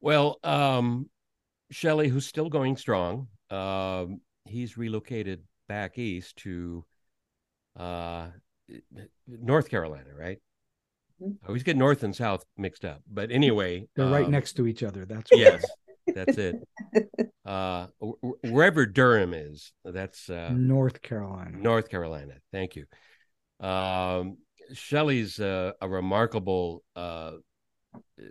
[0.00, 1.10] Well, um,
[1.70, 6.84] Shelly, who's still going strong, um, he's relocated back east to
[7.78, 8.26] uh,
[9.28, 10.38] North Carolina, right?
[11.22, 14.66] I always get North and South mixed up, but anyway, They're right um, next to
[14.66, 15.04] each other.
[15.04, 15.64] That's what Yes,
[16.14, 16.56] that's it.
[17.46, 21.56] Uh, wh- wh- wherever Durham is, that's uh, North Carolina.
[21.56, 22.34] North Carolina.
[22.52, 22.86] Thank you.
[23.66, 24.36] Um,
[24.72, 27.32] Shelly's uh, a remarkable uh,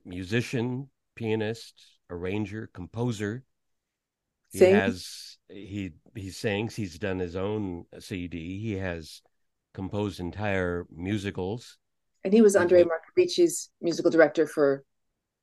[0.06, 1.74] musician, pianist,
[2.10, 3.44] arranger, composer.
[4.52, 4.76] He Sing?
[4.76, 6.76] has he he sings.
[6.76, 8.60] He's done his own CD.
[8.60, 9.22] He has
[9.74, 11.78] composed entire musicals.
[12.24, 13.70] And he was Andrea Mhm.
[13.82, 14.84] Musical director for,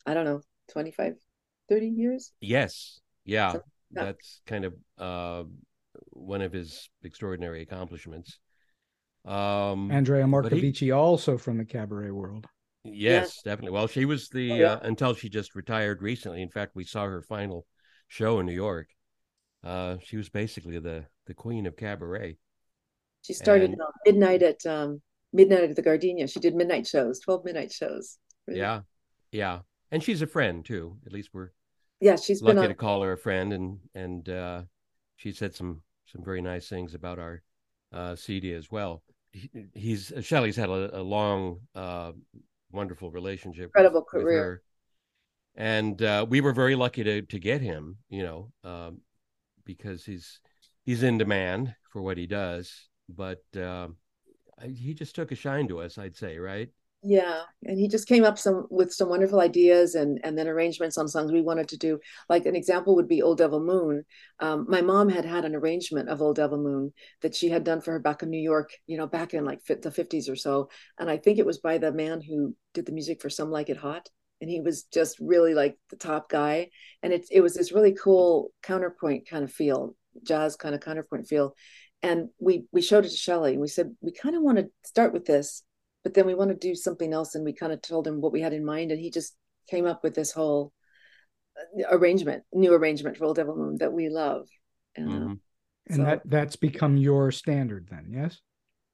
[0.04, 1.14] I don't know, 25,
[1.68, 2.32] 30 years.
[2.40, 4.04] Yes, yeah, So- yeah.
[4.04, 5.44] that's kind of uh,
[6.10, 8.38] one of his extraordinary accomplishments.
[9.24, 12.46] Um, Andrea But he- also from the cabaret world.
[12.84, 13.72] Yes, definitely.
[13.72, 14.72] Well, she was the Oh, yeah.
[14.74, 16.42] uh, until she just retired recently.
[16.42, 17.66] In fact, we saw her final
[18.08, 18.88] show in New York.
[19.64, 22.38] Uh, she was basically the the queen of cabaret.
[23.22, 26.28] She started And- uh, midnight at um, midnight at the Gardenia.
[26.28, 28.18] She did midnight shows, 12 midnight shows.
[28.46, 28.82] Really- Yeah,
[29.32, 30.98] yeah, and she's a friend too.
[31.06, 31.50] At least we're
[32.00, 32.68] Yeah, she's been lucky on.
[32.68, 34.62] to call her a friend, and and uh,
[35.16, 37.42] she said some some very nice things about our
[37.92, 39.02] uh, CD as well.
[39.32, 42.12] He, he's Shelly's had a, a long, uh,
[42.70, 44.42] wonderful relationship, Incredible with career.
[44.44, 44.62] her.
[45.56, 47.98] And uh, we were very lucky to to get him.
[48.08, 49.00] You know, um,
[49.64, 50.40] because he's
[50.84, 53.42] he's in demand for what he does, but
[54.60, 55.98] I- he just took a shine to us.
[55.98, 56.70] I'd say, right?
[57.02, 60.98] Yeah, and he just came up some with some wonderful ideas and and then arrangements
[60.98, 62.00] on songs we wanted to do.
[62.28, 64.04] Like an example would be Old Devil Moon.
[64.40, 66.92] Um, my mom had had an arrangement of Old Devil Moon
[67.22, 69.64] that she had done for her back in New York, you know, back in like
[69.64, 70.68] the 50s or so.
[70.98, 73.68] And I think it was by the man who did the music for Some Like
[73.70, 74.08] It Hot.
[74.40, 76.70] And he was just really like the top guy.
[77.02, 81.26] And it, it was this really cool counterpoint kind of feel, jazz kind of counterpoint
[81.26, 81.54] feel.
[82.02, 84.68] And we we showed it to Shelly and we said, we kind of want to
[84.84, 85.62] start with this
[86.04, 88.32] but then we want to do something else and we kind of told him what
[88.32, 89.34] we had in mind and he just
[89.68, 90.72] came up with this whole
[91.58, 94.46] uh, arrangement new arrangement for old devil moon that we love
[94.94, 95.40] and uh, Mhm.
[95.88, 98.40] And so, that that's become your standard then, yes?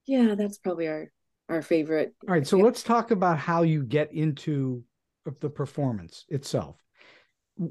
[0.07, 1.12] yeah that's probably our
[1.48, 2.64] our favorite All right, so Yeah.
[2.64, 4.83] let's talk about how you get into
[5.25, 6.77] the performance itself.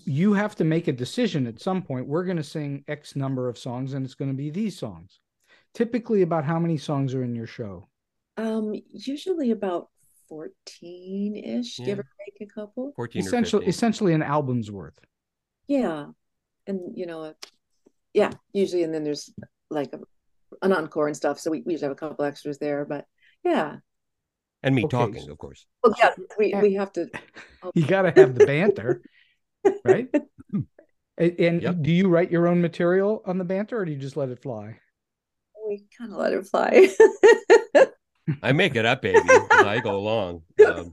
[0.06, 2.08] You have to make a decision at some point.
[2.08, 5.20] We're going to sing X number of songs and it's going to be these songs.
[5.74, 7.88] Typically about how many songs are in your show?
[8.38, 9.90] um usually about
[10.32, 11.86] 14-ish Yeah.
[11.86, 14.98] give or take a couple Fourteen Essentially or essentially an album's worth.
[15.68, 16.06] yeah
[16.68, 17.34] and you know
[18.14, 19.34] yeah usually and then there's
[19.70, 20.00] like a,
[20.62, 23.06] an encore and stuff so we, we usually have a couple extras there but
[23.44, 23.78] yeah
[24.64, 25.66] and me Okay, talking, of course.
[25.84, 27.10] well yeah we, we have to
[27.76, 29.02] You got to have the banter,
[29.86, 30.08] right?
[31.18, 31.76] And, and Yep.
[31.82, 34.42] do you write your own material on the banter or do you just let it
[34.42, 34.78] fly?
[35.68, 36.90] we kind of let it fly
[38.44, 40.92] I make it up, baby, as I go along, um,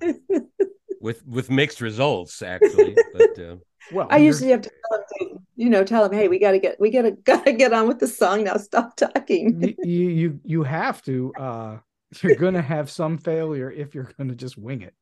[1.01, 2.97] with with mixed results, actually.
[3.13, 3.57] But uh,
[3.93, 6.53] Well, I you're- usually have to tell them, you know, tell them, hey, we got
[6.53, 8.57] to get, we got to, got to get on with the song now.
[8.57, 9.63] Stop talking.
[9.63, 11.79] you, you you you have to uh
[12.23, 14.95] you're gonna have some failure if you're gonna just wing it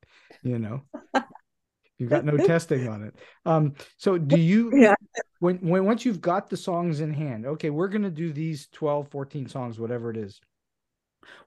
[0.43, 0.81] you know
[1.97, 3.15] you've got no testing on it
[3.45, 4.95] um so do you Yeah.
[5.39, 9.09] when when once you've got the songs in hand okay we're gonna do these 12
[9.09, 10.39] 14 songs whatever it is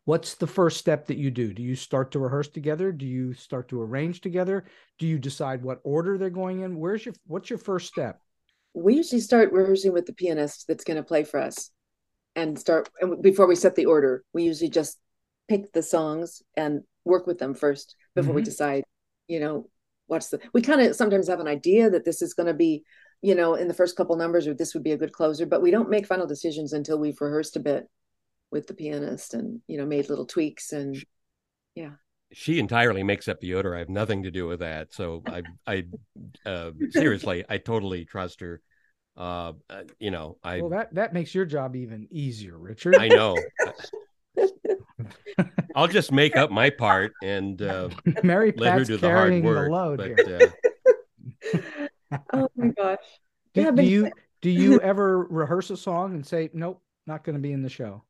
[0.05, 1.53] What's the first step that you do?
[1.53, 2.92] Do you start to rehearse together?
[2.92, 4.64] Do you start to arrange together?
[4.99, 6.79] Do you decide what order they're going in?
[6.79, 8.20] Where's your what's your first step?
[8.75, 11.70] We usually start rehearsing with the pianist that's going to play for us
[12.37, 14.23] and start and before we set the order.
[14.33, 14.99] We usually just
[15.50, 18.36] pick the songs and work with them first before mm-hmm.
[18.36, 18.84] we decide,
[19.26, 19.68] you know,
[20.06, 22.84] what's the we kind of sometimes have an idea that this is going to be,
[23.20, 25.60] you know, in the first couple numbers or this would be a good closer, but
[25.60, 27.88] we don't make final decisions until we've rehearsed a bit
[28.52, 30.96] with the pianist and you know made little tweaks and
[31.74, 31.90] yeah.
[32.32, 34.92] she entirely makes up the order i have nothing to do with that.
[34.92, 35.84] So i i
[36.46, 38.60] uh, seriously i totally trust her.
[39.16, 42.96] Uh, uh, you know i well that that makes your job even easier richard.
[42.96, 43.36] I know
[45.77, 47.88] i'll just make up my part and uh,
[48.23, 50.42] mary let her do the hard work the load but,
[52.12, 52.18] uh...
[52.33, 52.99] oh my gosh.
[53.55, 54.11] Do, yeah, do you
[54.42, 57.68] do you ever rehearse a song and say nope not going to be in the
[57.68, 58.05] show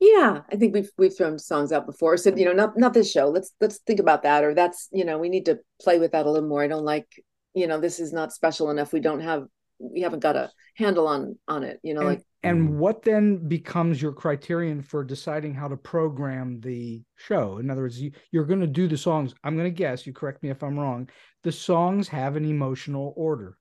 [0.00, 3.10] yeah i think we've we've thrown songs out before said you know not not this
[3.10, 3.28] show.
[3.28, 6.26] Let's let's think about that or that's you know we need to play with that
[6.26, 6.62] a little more.
[6.62, 7.06] I don't like
[7.54, 8.92] you know this is not special enough.
[8.92, 9.46] We don't have
[9.78, 12.72] we haven't got a handle on on it you know and, like and mm.
[12.74, 18.00] what then becomes your criterion for deciding how to program the show in other words
[18.00, 20.62] you, you're going to do the songs i'm going to guess you correct me if
[20.62, 21.08] i'm wrong
[21.42, 23.56] the songs have an emotional order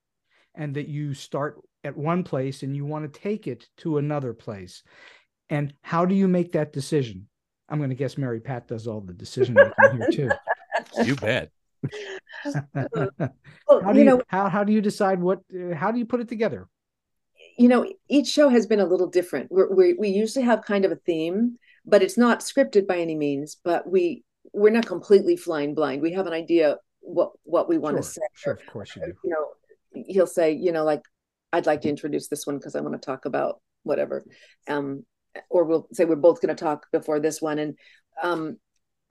[0.55, 4.33] and that you start at one place and you want to take it to another
[4.33, 4.83] place
[5.49, 7.27] and how do you make that decision?
[7.69, 10.29] I'm going to guess Mary Pat does all the decision making here too.
[11.05, 11.51] You bet.
[13.67, 15.99] well, how do you, you know how, how do you decide what uh, how do
[15.99, 16.67] you put it together?
[17.57, 19.51] You know, each show has been a little different.
[19.51, 23.15] We're, we we usually have kind of a theme, but it's not scripted by any
[23.15, 23.57] means.
[23.63, 26.01] But we we're not completely flying blind.
[26.01, 28.21] We have an idea what what we want sure, to say.
[28.33, 29.13] Sure, of course you do.
[29.23, 31.01] You know, he'll say, you know, like
[31.51, 34.25] I'd like to introduce this one because I want to talk about whatever.
[34.67, 35.05] Um,
[35.49, 37.75] or we'll say we're both going to talk before this one and
[38.21, 38.57] um,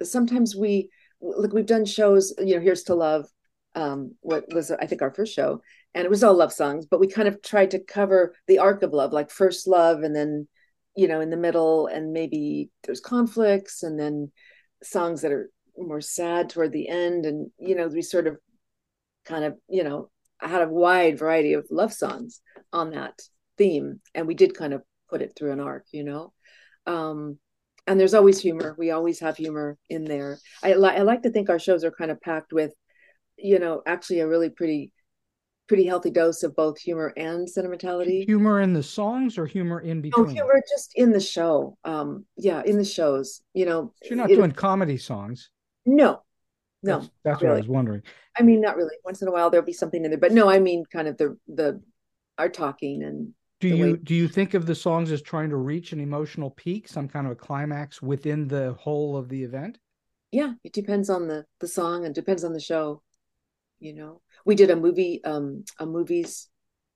[0.02, 0.90] sometimes we
[1.22, 3.26] like we've done shows you know here's to love
[3.74, 5.60] um, what was i think our first show
[5.94, 8.82] and it was all love songs but we kind of tried to cover the arc
[8.82, 10.46] of love like first love and then
[10.96, 14.30] you know in the middle and maybe there's conflicts and then
[14.82, 18.36] songs that are more sad toward the end and you know we sort of
[19.24, 23.18] kind of you know had a wide variety of love songs on that
[23.56, 24.82] theme and we did kind of
[25.12, 26.32] put it through an arc, you know.
[26.86, 27.38] Um,
[27.86, 28.74] and there's always humor.
[28.78, 30.38] We always have humor in there.
[30.62, 32.72] I, li- I like to think our shows are kind of packed with,
[33.36, 34.92] you know, actually a really pretty,
[35.66, 38.24] pretty healthy dose of both humor and sentimentality.
[38.26, 40.26] Humor in the songs or humor in oh, between?
[40.26, 41.76] Oh, humor just in the show.
[41.84, 43.42] Um, yeah, in the shows.
[43.54, 45.50] You know, so you're not it, doing comedy songs.
[45.84, 46.22] No,
[46.82, 47.56] no, that's, that's what really.
[47.56, 48.02] I was wondering.
[48.38, 48.94] I mean, not really.
[49.04, 51.16] Once in a while there'll be something in there, but no, I mean, kind of
[51.16, 51.82] the the
[52.38, 55.56] our talking and do you way- do you think of the songs as trying to
[55.56, 59.78] reach an emotional peak, some kind of a climax within the whole of the event?
[60.32, 63.02] Yeah, it depends on the the song and depends on the show.
[63.78, 66.48] You know, we did a movie, um, a movies.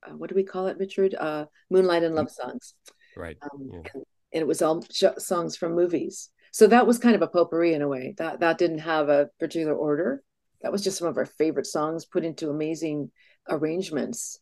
[0.07, 1.15] Uh, what do we call it, Richard?
[1.15, 2.75] Uh, Moonlight and Love songs.
[3.17, 3.37] Right.
[3.43, 3.79] Um, yeah.
[3.95, 6.31] and, and, it was all sh- songs from movies.
[6.53, 8.15] So that was kind of a potpourri in a way.
[8.19, 10.23] That that didn't have a particular order.
[10.63, 13.13] That was just some of our favorite songs put into amazing
[13.49, 14.41] arrangements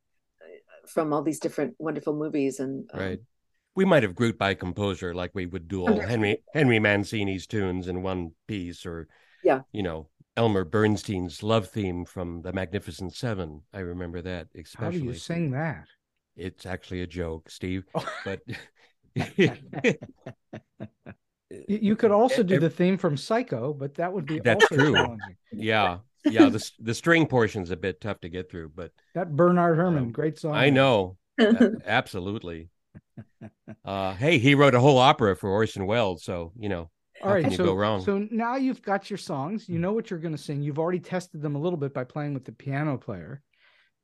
[0.88, 3.20] from all these different wonderful movies and um, right.
[3.77, 7.88] We might have grouped by composer like we would do all henry henry mancini's tunes
[7.88, 9.09] in one piece or
[9.42, 9.62] yeah.
[9.73, 13.62] you know elmer bernstein's love theme from the magnificent seven.
[13.73, 15.87] I remember that especially how do you sing that?
[16.37, 18.07] It's actually a joke steve oh.
[18.25, 18.40] but
[21.68, 25.16] you could also do the theme from psycho but that would be that's true.
[25.53, 29.76] yeah yeah, the the string portion's a bit tough to get through, but that Bernard
[29.76, 30.54] Herrmann, um, great song.
[30.54, 31.16] I know,
[31.87, 32.70] absolutely.
[33.84, 36.90] Uh, hey, he wrote a whole opera for Orson Welles, so you know.
[37.22, 38.02] All right, so, go wrong?
[38.04, 39.68] So now you've got your songs.
[39.68, 40.62] You know what you're going to sing.
[40.62, 43.40] You've already tested them a little bit by playing with the piano player.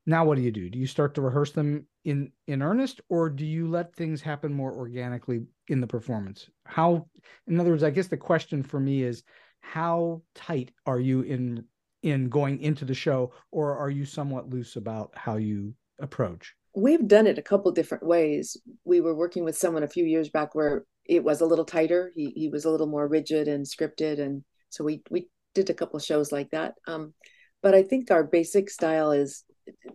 [0.06, 0.70] Now, what do you do?
[0.70, 4.52] Do you start to rehearse them in in earnest, or do you let things happen
[4.52, 6.48] more organically in the performance?
[6.64, 7.08] How,
[7.46, 9.22] in other words, I guess the question for me is,
[9.60, 11.64] how tight are you in
[12.02, 16.54] in going into the show, or are you somewhat loose about how you approach?
[16.74, 18.56] We've done it a couple different ways.
[18.84, 22.12] We were working with someone a few years back where it was a little tighter.
[22.14, 25.74] He he was a little more rigid and scripted, and so we we did a
[25.74, 26.74] couple shows like that.
[26.86, 27.14] Um,
[27.62, 29.44] but I think our basic style is,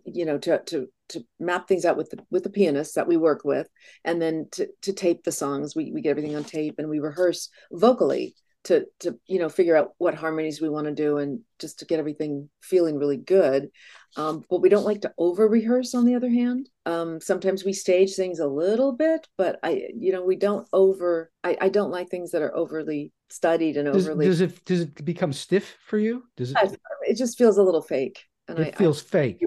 [0.05, 3.17] you know, to to to map things out with the with the pianists that we
[3.17, 3.67] work with,
[4.03, 5.75] and then to to tape the songs.
[5.75, 8.35] We we get everything on tape, and we rehearse vocally
[8.65, 11.85] to to you know figure out what harmonies we want to do and just to
[11.85, 13.69] get everything feeling really good
[14.17, 17.73] um, but we don't like to over rehearse on the other hand um, sometimes we
[17.73, 21.91] stage things a little bit but i you know we don't over i, I don't
[21.91, 25.77] like things that are overly studied and Does, overly does it does it become stiff
[25.85, 26.23] for you?
[26.37, 26.79] Does it?
[27.07, 29.41] it just feels a little fake and It I, feels fake.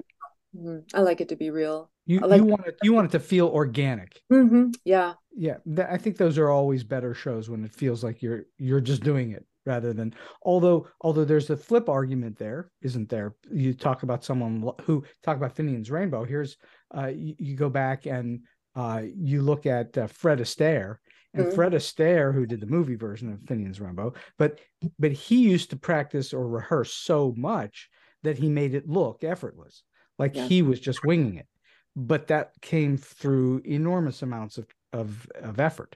[0.53, 3.05] I, mhm, I like it to be real You like- you want it you want
[3.07, 4.21] it to feel organic.
[4.29, 8.21] hmm yeah Yeah, th- I think those are always better shows when it feels like
[8.21, 13.09] you're you're just doing it rather than although although there's a flip argument there, isn't
[13.09, 13.35] there?
[13.51, 16.23] You talk about someone who talk about Finian's Rainbow.
[16.23, 16.57] Here's
[16.95, 18.41] uh you, you go back and
[18.75, 20.97] uh you look at uh, Fred Astaire
[21.35, 21.53] and Mhm.
[21.53, 24.59] Fred Astaire who did the movie version of Finian's Rainbow, but
[24.97, 27.89] but he used to practice or rehearse so much
[28.23, 29.83] that he made it look effortless,
[30.19, 30.47] like Yeah.
[30.47, 31.47] he was just winging it.
[31.95, 35.95] But that came through enormous amounts of of, of effort.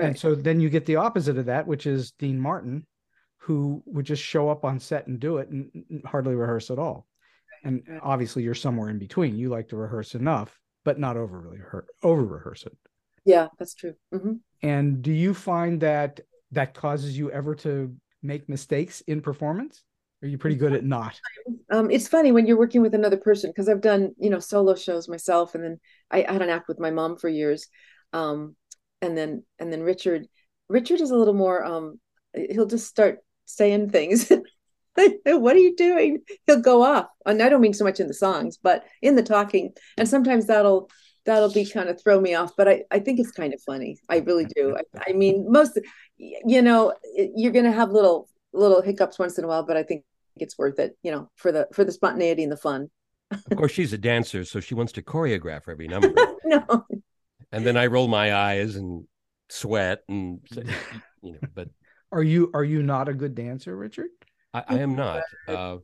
[0.00, 2.86] And so then you get the opposite of that, which is Dean Martin,
[3.38, 7.06] who would just show up on set and do it and hardly rehearse at all.
[7.64, 9.36] And obviously, you're somewhere in between.
[9.36, 11.60] You like to rehearse enough, but not over really
[12.02, 12.76] over rehearse it.
[13.24, 16.20] yeah that's true hmm And do you find that
[16.52, 19.82] that causes you ever to make mistakes in performance?
[20.22, 21.18] Are you pretty good at not?
[21.70, 24.74] um, it's funny when you're working with another person because I've done you know solo
[24.74, 27.68] shows myself, and then I, I had an act with my mom for years,
[28.12, 28.54] um,
[29.00, 30.26] and then and then Richard,
[30.68, 31.64] Richard is a little more.
[31.64, 32.00] Um,
[32.34, 34.30] he'll just start saying things.
[35.24, 36.18] what are you doing?
[36.46, 39.22] He'll go off, and I don't mean so much in the songs, but in the
[39.22, 40.90] talking, and sometimes that'll
[41.24, 42.52] that'll be kind of throw me off.
[42.58, 43.98] But I I think it's kind of funny.
[44.10, 44.76] I really do.
[44.76, 45.80] I, I mean, most
[46.18, 50.04] you know you're gonna have little little hiccups once in a while, but I think
[50.36, 52.90] it's worth it, you know, for the for the spontaneity and the fun.
[53.30, 56.12] Of course, she's a dancer, so she wants to choreograph every number.
[56.44, 56.86] no,
[57.52, 59.04] and then I roll my eyes and
[59.48, 60.40] sweat, and
[61.22, 61.68] you know, but
[62.12, 64.08] Are you are you not a good dancer, Richard?
[64.52, 65.22] I, I am not.
[65.46, 65.76] Uh.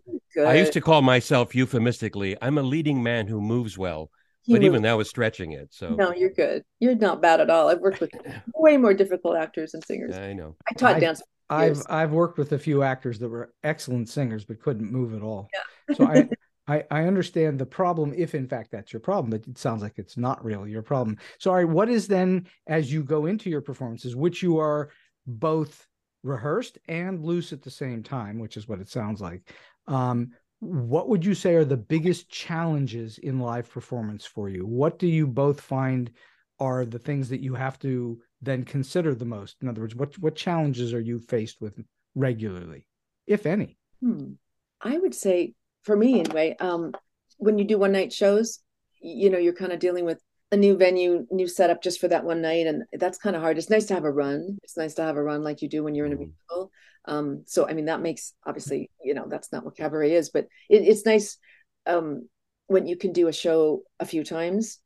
[0.45, 4.11] I used to call myself euphemistically, I'm a leading man who moves well,
[4.43, 5.69] He but even that was stretching it.
[5.73, 6.65] So no, you're good.
[6.81, 7.69] You're not bad at all.
[7.69, 8.11] I've worked with
[8.55, 10.17] way more difficult actors and singers.
[10.17, 10.57] I know.
[10.69, 11.23] I taught I- dance.
[11.49, 11.87] I've Yes.
[11.89, 15.49] I've worked with a few actors that were excellent singers but couldn't move at all.
[15.53, 15.97] Yeah.
[15.97, 16.29] So I,
[16.69, 19.99] I I understand the problem if in fact that's your problem, but it sounds like
[19.99, 21.19] it's not really your problem.
[21.39, 24.91] So all right, what is then as you go into your performances, which you are
[25.27, 25.87] both
[26.23, 29.55] rehearsed and loose at the same time, which is what it sounds like.
[29.87, 34.67] Um, what would you say are the biggest challenges in live performance for you?
[34.67, 36.11] What do you both find
[36.59, 39.57] are the things that you have to then consider the most?
[39.63, 41.83] In other words, what what challenges are you faced with
[42.15, 42.87] regularly,
[43.27, 43.79] if any?
[44.03, 44.33] Hmm.
[44.81, 46.93] I would say for me anyway, um,
[47.39, 48.61] when you do one night shows,
[49.01, 50.21] you know, you're kind of dealing with
[50.53, 53.59] a new venue, new setup just for that one night, and that's kind of hard.
[53.59, 54.59] It's nice to have a run.
[54.63, 56.33] It's nice to have a run like you do when you're in a Mhm.
[56.49, 56.71] musical.
[57.07, 60.47] Um, so I mean, that makes obviously, you know, that's not what cabaret is, but
[60.69, 61.39] it, it's nice
[61.87, 62.29] um,
[62.67, 64.79] when you can do a show a few times.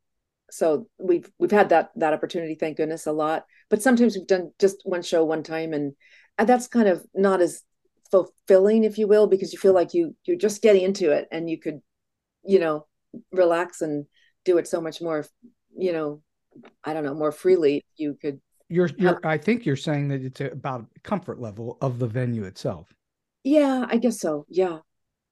[0.50, 3.44] So we've we've had that that opportunity, thank goodness, a lot.
[3.68, 5.94] But sometimes we've done just one show one time, and,
[6.38, 7.62] and that's kind of not as
[8.10, 11.48] fulfilling, if you will, because you feel like you you're just getting into it, and
[11.48, 11.80] you could,
[12.44, 12.86] you know,
[13.32, 14.06] relax and
[14.44, 15.26] do it so much more,
[15.76, 16.22] you know,
[16.84, 17.84] I don't know, more freely.
[17.96, 22.06] You could, You're you're I think you're saying that it's about comfort level of the
[22.06, 22.94] venue itself.
[23.44, 24.46] yeah, I guess so.
[24.48, 24.78] Yeah,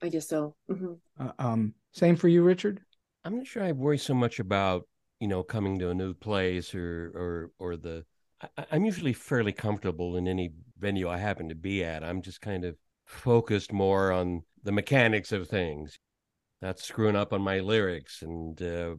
[0.03, 0.55] I guess so.
[0.69, 2.81] hmm Uh, um, same for you, Richard.
[3.25, 4.87] I'm not sure I worry so much about
[5.21, 8.05] you know coming to a new place or or or the.
[8.41, 12.05] I, I'm usually fairly comfortable in any venue I happen to be at.
[12.05, 15.99] I'm just kind of focused more on the mechanics of things,
[16.62, 18.95] not screwing up on my lyrics and uh,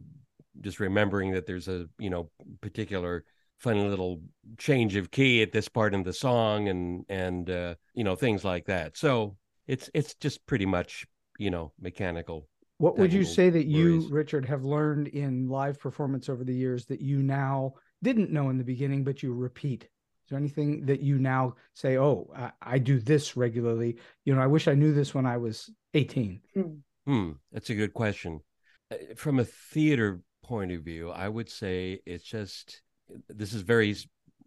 [0.60, 3.24] just remembering that there's a you know particular
[3.58, 4.22] funny little
[4.56, 8.44] change of key at this part in the song and and uh, you know things
[8.44, 8.96] like that.
[8.96, 11.06] So it's it's just pretty much
[11.38, 12.48] you know mechanical
[12.80, 14.10] What would you say that you, worries.
[14.10, 18.56] Richard, have learned in live performance over the years that you now didn't know in
[18.56, 19.82] the beginning, but you repeat?
[19.82, 23.98] Is there anything that you now say, "Oh, I, I do this regularly"?
[24.24, 26.40] You know, I wish I knew this when I was eighteen.
[27.04, 28.40] Hmm, that's a good question.
[28.90, 32.80] Uh, From a theater point of view, I would say it's just
[33.28, 34.06] this is very S-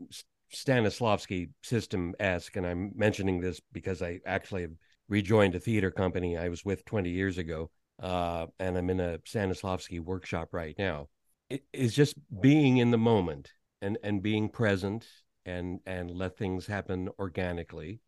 [0.09, 4.73] S- Stanislavski system esque, and I'm mentioning this because I actually have
[5.07, 7.69] rejoined a theater company I was with 20 years ago,
[8.03, 11.07] uh, and I'm in a Stanislavski workshop right now.
[11.49, 15.07] It is just being in the moment and and being present
[15.45, 18.01] and and let things happen organically.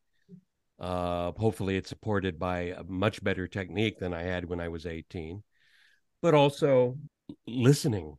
[0.78, 4.86] Uh, hopefully, it's supported by a much better technique than I had when I was
[4.86, 5.42] 18,
[6.22, 6.98] but also
[7.48, 8.18] listening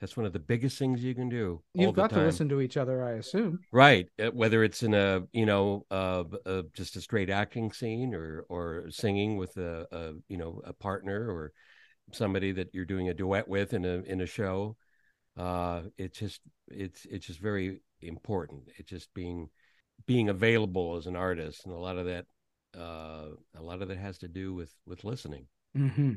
[0.00, 1.62] That's one of the biggest things you can do.
[1.72, 3.60] You've got to listen to each other, I assume.
[3.72, 8.14] Right, uh, whether it's in a you know uh, uh, just a straight acting scene
[8.14, 11.52] or or singing with a, a you know a partner or
[12.12, 14.76] somebody that you're doing a duet with in a in a show.
[15.36, 18.64] Uh, it's just it's it's just very important.
[18.76, 19.48] It's just being
[20.06, 22.26] being available as an artist, and a lot of that
[22.78, 25.46] uh, a lot of that has to do with with listening.
[25.76, 26.12] Mm-hmm.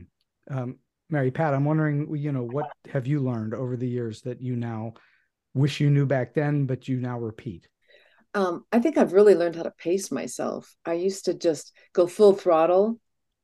[0.50, 4.42] Um, Mary Pat, I'm wondering, you know, what have you learned over the years that
[4.42, 4.94] you now
[5.54, 7.68] wish you knew back then, but you now repeat?
[8.36, 10.76] Um, I think I've really learned how to pace myself.
[10.86, 13.00] I used to just go full throttle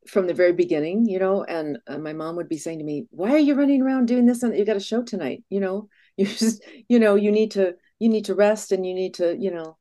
[0.08, 3.08] from the very beginning, you know, and uh, my mom would be saying to me,
[3.10, 4.44] "Why are you running around doing this?
[4.44, 5.90] And you got a show tonight, you know.
[6.18, 9.36] You just, you know, you need to, you need to rest, and you need to,
[9.38, 9.78] you know."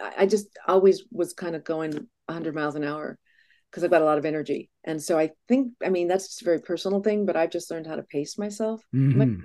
[0.00, 3.18] I, I just always was kind of going 100 miles an hour,
[3.76, 4.70] because I've got a lot of energy.
[4.84, 7.70] And so I think, I mean, that's just a very personal thing, but I've just
[7.70, 8.82] learned how to pace myself.
[8.94, 9.40] Mm-hmm.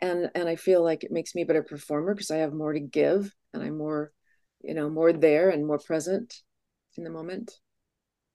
[0.00, 2.72] And and I feel like it makes me a better performer because I have more
[2.72, 4.12] to give and I'm more,
[4.60, 6.36] you know, more there and more present
[6.96, 7.52] in the moment.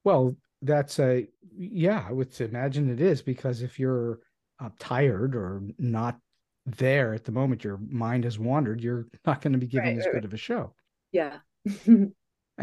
[0.03, 4.19] Well, that's a yeah, I would imagine it is because if you're
[4.59, 6.19] uh, tired or not
[6.65, 9.99] there at the moment, your mind has wandered, you're not going to be giving right,
[9.99, 10.26] as right, good right.
[10.26, 10.74] of a show.
[11.13, 11.38] Yeah.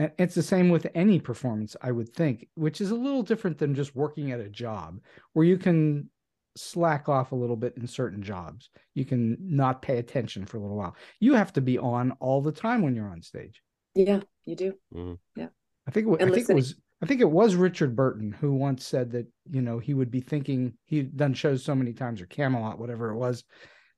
[0.00, 3.58] And it's the same with any performance, I would think, which is a little different
[3.58, 4.98] than just working at a job
[5.34, 6.08] where you can
[6.56, 8.70] slack off a little bit in certain jobs.
[8.94, 10.96] You can not pay attention for a little while.
[11.18, 13.60] You have to be on all the time when you're on stage.
[13.94, 14.72] Yeah, you do.
[14.94, 15.14] Mm-hmm.
[15.36, 15.48] Yeah.
[15.86, 18.86] I think it, I think it was I think it was Richard Burton who once
[18.86, 22.26] said that, you know, he would be thinking he'd done shows so many times or
[22.26, 23.44] Camelot, whatever it was,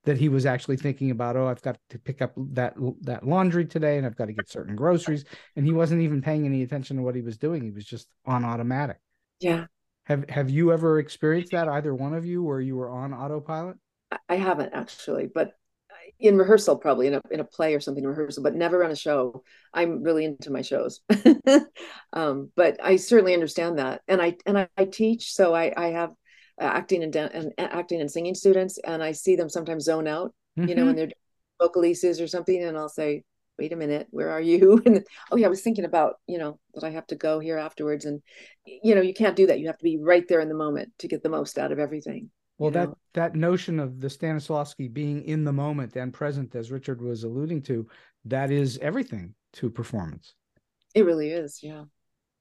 [0.04, 3.64] that he was actually thinking about oh i've got to pick up that that laundry
[3.64, 5.24] today and i've got to get certain groceries.
[5.56, 7.62] And he wasn't even paying any attention to what he was doing.
[7.62, 8.98] He was just on automatic.
[9.40, 9.66] Yeah.
[10.04, 13.76] Have have you ever experienced that either one of you where you were on autopilot?
[14.28, 15.52] I haven't actually but
[16.18, 18.90] in rehearsal probably in a in a play or something in rehearsal but never on
[18.90, 19.42] a show.
[19.72, 21.00] I'm really into my shows.
[22.14, 24.02] Um, but i certainly understand that.
[24.06, 26.10] And i and I, I teach so i i have
[26.60, 30.68] acting and, and acting and singing students, and I see them sometimes zone out, mm-hmm.
[30.68, 31.06] you know, when mm-hmm.
[31.06, 33.24] they're vocalises or something, and I'll say,
[33.58, 36.58] "Wait a minute, where are you?" And oh yeah, I was thinking about you know
[36.74, 38.22] that I have to go here afterwards, and
[38.64, 39.60] you know you can't do that.
[39.60, 41.78] You have to be right there in the moment to get the most out of
[41.78, 42.30] everything.
[42.58, 42.98] Well, that know?
[43.14, 47.62] that notion of the Stanislavski being in the moment and present, as Richard was alluding
[47.62, 47.86] to,
[48.26, 50.34] that is everything to performance.
[50.94, 51.84] It really is, yeah.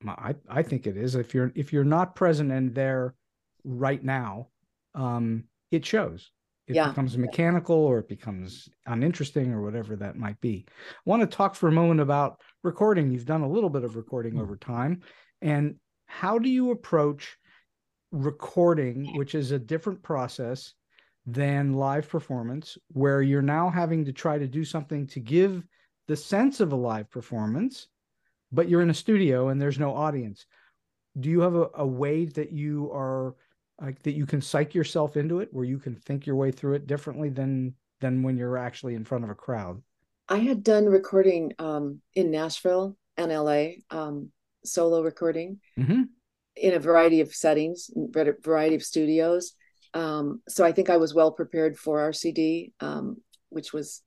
[0.05, 1.15] I I think it is.
[1.15, 3.15] If you're if you're not present and there
[3.63, 4.47] right now,
[4.95, 6.31] um, it shows.
[6.67, 6.89] It yeah.
[6.89, 10.65] becomes mechanical or it becomes uninteresting or whatever that might be.
[10.69, 13.11] I want to talk for a moment about recording.
[13.11, 14.43] You've done a little bit of recording mm-hmm.
[14.43, 15.01] over time.
[15.41, 17.37] And how do you approach
[18.11, 20.73] recording, which is a different process
[21.25, 25.63] than live performance, where you're now having to try to do something to give
[26.07, 27.87] the sense of a live performance,
[28.51, 30.45] but you're in a studio and there's no audience?
[31.19, 33.35] Do you have a, a way that you are
[33.81, 36.73] like that you can psych yourself into it where you can think your way through
[36.73, 39.81] it differently than than when you're actually in front of a crowd.
[40.27, 44.31] I had done recording um, in nashville and la um,
[44.63, 46.03] solo recording mm-hmm.
[46.55, 47.89] in a variety of settings
[48.43, 49.53] variety of studios.
[49.93, 53.17] Um, so i think i was well prepared for our cd um,
[53.49, 54.03] which was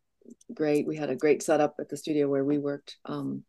[0.53, 0.87] great.
[0.87, 3.45] We had a great setup at the studio where we worked um,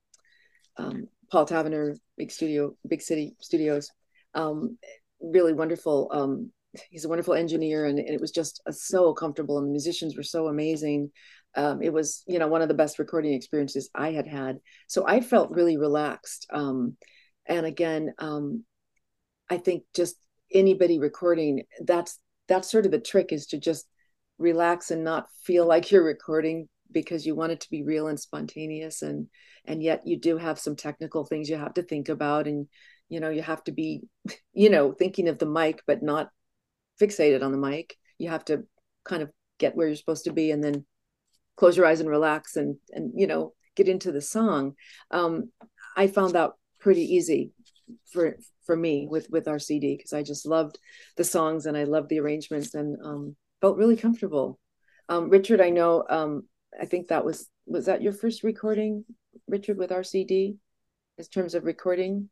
[0.78, 3.92] um, paul tavener big studio big city studios.
[4.34, 4.78] Um,
[5.22, 6.10] really wonderful.
[6.12, 6.52] Um,
[6.90, 10.16] he's a wonderful engineer, and, and it was just uh, so comfortable, and the musicians
[10.16, 11.12] were so amazing.
[11.56, 14.58] Um, it was, you know, one of the best recording experiences I had had.
[14.88, 16.48] So I felt really relaxed.
[16.52, 16.98] Um,
[17.46, 18.66] and again, um,
[19.50, 20.16] I think just
[20.54, 23.88] anybody recording, that's that's sort of the trick is to just
[24.38, 28.20] relax and not feel like you're recording because you want it to be real and
[28.20, 29.28] spontaneous and
[29.66, 32.68] and yet you do have some technical things you have to think about and
[33.10, 34.04] you know you have to be
[34.54, 36.30] you know thinking of the mic but not
[37.02, 37.98] fixated on the mic.
[38.18, 38.64] You have to
[39.04, 40.86] kind of get where you're supposed to be and then
[41.58, 44.76] close your eyes and relax and and you know get into the song.
[45.12, 45.52] Um
[45.98, 47.52] i found that pretty easy
[48.12, 50.78] for for me with with our cd because i just loved
[51.16, 54.60] the songs and i loved the arrangements and um felt really comfortable.
[55.08, 56.44] Um richard i know um
[56.82, 59.06] i think that was was that your first recording
[59.48, 60.58] richard with our cd
[61.18, 62.30] in terms of recording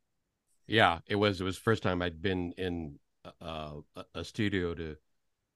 [0.68, 1.42] yeah, it was.
[1.42, 3.00] It was first time I'd been in
[3.42, 3.74] uh,
[4.16, 4.96] a studio to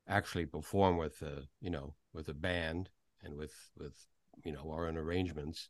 [0.07, 2.89] actually perform with a you know with a band
[3.23, 3.95] and with with
[4.43, 5.69] you know our own arrangements.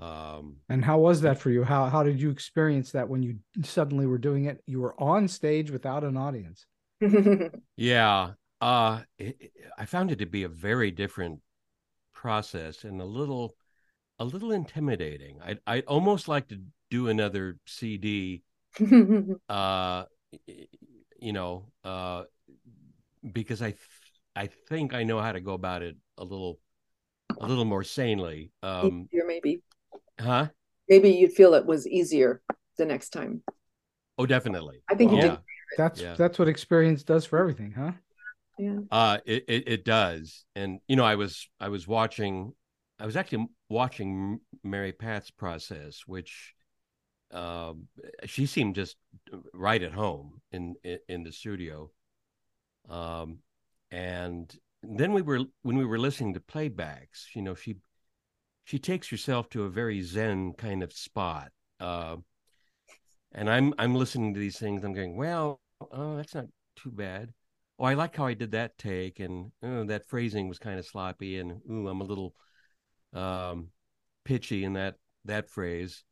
[0.00, 1.62] Um, and how was that for you?
[1.64, 4.62] How how did you experience that when you suddenly were doing it?
[4.66, 6.66] You were on stage without an audience.
[7.76, 11.40] yeah, Uh, it, it- I found it to be a very different
[12.14, 13.56] process and a little,
[14.18, 15.40] a little intimidating.
[15.42, 16.60] I I almost like to
[16.94, 18.42] do another CD.
[19.48, 20.04] Uh,
[21.18, 22.24] you know, uh,
[23.32, 23.80] because I, th-
[24.36, 26.58] I think I know how to go about it a little,
[27.40, 28.52] a little more sanely.
[28.62, 29.62] Um, easier maybe
[30.20, 30.48] huh?
[30.88, 32.42] maybe you'd feel it was easier
[32.78, 33.42] the next time
[34.18, 34.82] Oh, definitely.
[34.90, 35.30] i think you yeah.
[35.30, 35.38] did
[35.76, 36.16] That's Yeah.
[36.16, 37.92] that's what experience does for everything, huh?
[38.58, 42.52] yeah Uh, it, it it does, and you know, I was I was watching,
[43.00, 46.54] I was actually watching Mary Pat's process, which,
[47.34, 47.88] um,
[48.24, 48.96] she seemed just
[49.52, 51.90] right at home in in, in the studio,
[52.88, 53.38] um,
[53.90, 57.76] and then we were when we were listening to playbacks, you know, she
[58.64, 62.16] she takes herself to a very zen kind of spot, uh,
[63.32, 65.60] and I'm I'm listening to these things, I'm going, well,
[65.92, 67.32] oh, that's not too bad.
[67.78, 70.86] Oh, I like how I did that take, and oh, that phrasing was kind of
[70.86, 72.34] sloppy, and ooh, I'm a little
[73.12, 73.70] um,
[74.24, 76.04] pitchy in that that phrase,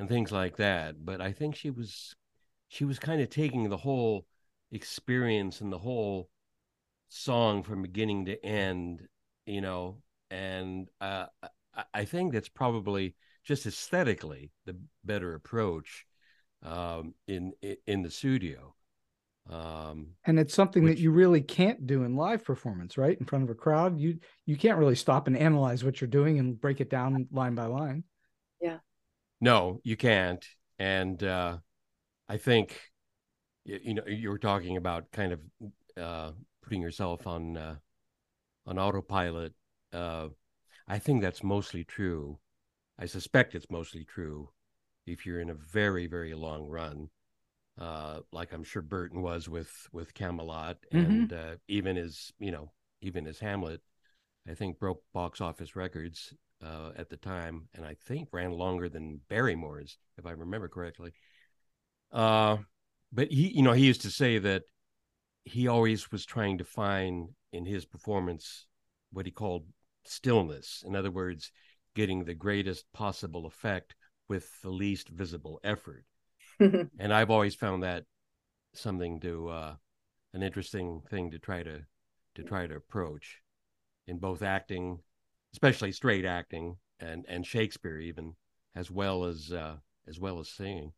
[0.00, 1.04] and things like that.
[1.04, 2.16] But I think she was
[2.68, 4.26] she was kind of taking the whole
[4.72, 6.30] experience and the whole
[7.08, 9.06] song from beginning to end,
[9.44, 9.98] you know,
[10.30, 11.26] and uh,
[11.92, 16.06] I, think that's probably just aesthetically the better approach
[16.64, 17.52] um, in
[17.86, 18.74] in the studio.
[19.50, 23.18] Um, And it's something Which- that you really can't do in live performance, right?
[23.18, 26.38] In front of a crowd, you you can't really stop and analyze what you're doing
[26.38, 28.04] and break it down line by line.
[29.40, 30.44] No, you can't.
[30.78, 31.58] And uh,
[32.28, 32.80] I think,
[33.66, 35.40] y- you know, you were talking about kind of
[35.96, 36.32] uh,
[36.62, 37.76] putting yourself on uh,
[38.66, 39.54] on autopilot.
[39.92, 40.28] Uh,
[40.88, 42.38] I think that's mostly true.
[42.98, 44.50] I suspect it's mostly true
[45.06, 47.10] if you're in a very, very long run,
[47.78, 51.30] uh, like I'm sure Burton was with with Camelot, Mhm.
[51.30, 52.72] and uh, even his, you know,
[53.02, 53.82] even his Hamlet.
[54.48, 56.34] I think broke box office records
[56.64, 61.12] uh, at the time, and I think ran longer than Barrymore's, if I remember correctly.
[62.12, 62.58] Uh,
[63.12, 64.62] but he, you know, he used to say that
[65.44, 68.66] he always was trying to find in his performance
[69.12, 69.64] what he called
[70.04, 70.84] stillness.
[70.86, 71.50] In other words,
[71.94, 73.94] getting the greatest possible effect
[74.28, 76.04] with the least visible effort.
[76.60, 78.04] And I've always found that
[78.74, 79.74] something to uh,
[80.34, 81.80] an interesting thing to try to
[82.34, 83.40] to try to approach
[84.06, 85.00] in both acting,
[85.52, 88.34] especially straight acting and and Shakespeare even,
[88.74, 89.76] as well as uh,
[90.08, 90.92] as well as singing.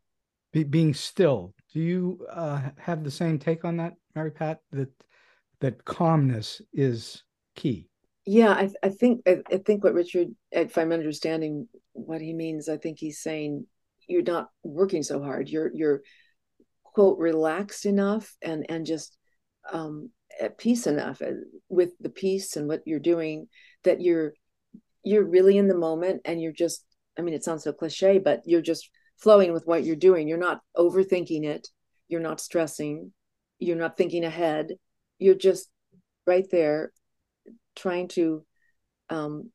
[0.52, 1.54] Be, being still.
[1.72, 4.60] Do you uh, have the same take on that, Mary Pat?
[4.72, 4.90] That
[5.60, 7.22] that calmness is
[7.54, 7.88] key.
[8.26, 12.68] Yeah, I, I think I, I think what Richard, if I'm understanding what he means,
[12.68, 13.66] I think he's saying
[14.08, 15.48] you're not working so hard.
[15.48, 16.02] You're you're
[16.84, 19.16] quote relaxed enough and and just
[19.72, 21.32] um, at peace enough uh,
[21.68, 23.48] with the piece and what you're doing
[23.84, 24.34] that you're
[25.04, 26.84] you're really in the moment and you're just.
[27.18, 28.88] I mean, it sounds so cliche, but you're just
[29.18, 30.28] flowing with what you're doing.
[30.28, 31.68] You're not overthinking it.
[32.08, 33.12] You're not stressing.
[33.58, 34.68] You're not thinking ahead.
[35.18, 35.68] You're just
[36.26, 36.90] right there
[37.76, 38.46] trying to
[39.10, 39.50] um,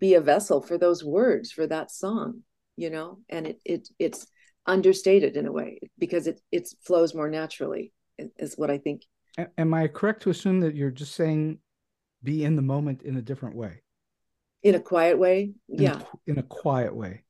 [0.00, 2.40] be a vessel for those words for that song
[2.76, 4.26] you know and it, it it's
[4.66, 7.92] understated in a way because it it flows more naturally
[8.38, 9.02] is what i think
[9.58, 11.58] am I correct to assume that you're just saying
[12.22, 13.81] be in the moment in a different way?
[14.62, 17.24] In a quiet way In a yeah qu- in a quiet way.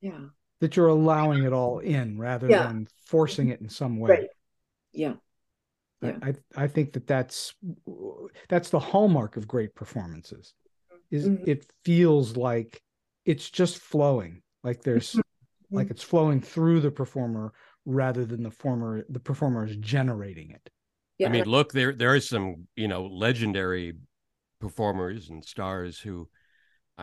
[0.00, 0.26] yeah
[0.60, 2.66] That you're allowing it all in rather Yeah.
[2.68, 4.10] than forcing it in some way.
[4.10, 4.28] Right.
[4.92, 5.14] yeah
[6.02, 6.18] I- Yeah.
[6.22, 7.54] I, I think that that's
[8.48, 10.54] that's the hallmark of great performances
[11.10, 11.46] is Mhm.
[11.46, 12.82] it feels like
[13.24, 15.16] it's just flowing like there's
[15.70, 17.52] like it's flowing through the performer
[17.84, 20.70] rather than the former the performer is generating it
[21.18, 23.94] yeah I mean, look, there there are some you know legendary
[24.60, 26.28] performers and stars who,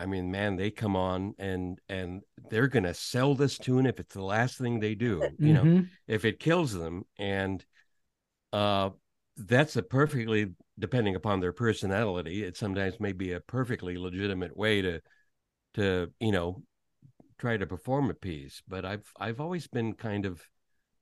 [0.02, 4.14] I mean, man, they come on and and they're gonna sell this tune if it's
[4.14, 5.36] the last thing they do.
[5.42, 5.90] You know, Mhm.
[6.08, 7.64] if it kills them, and
[8.52, 8.90] uh,
[9.36, 12.42] that's a perfectly depending upon their personality.
[12.42, 15.00] It sometimes may be a perfectly legitimate way to
[15.74, 16.62] to you know
[17.38, 18.62] try to perform a piece.
[18.68, 20.42] But I've I've always been kind of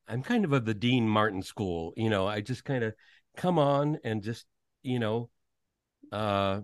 [0.08, 1.92] I'm kind of of the Dean Martin school.
[1.96, 2.94] You know, I just kind of
[3.36, 4.46] come on and just,
[4.82, 5.30] you know,
[6.12, 6.62] uh,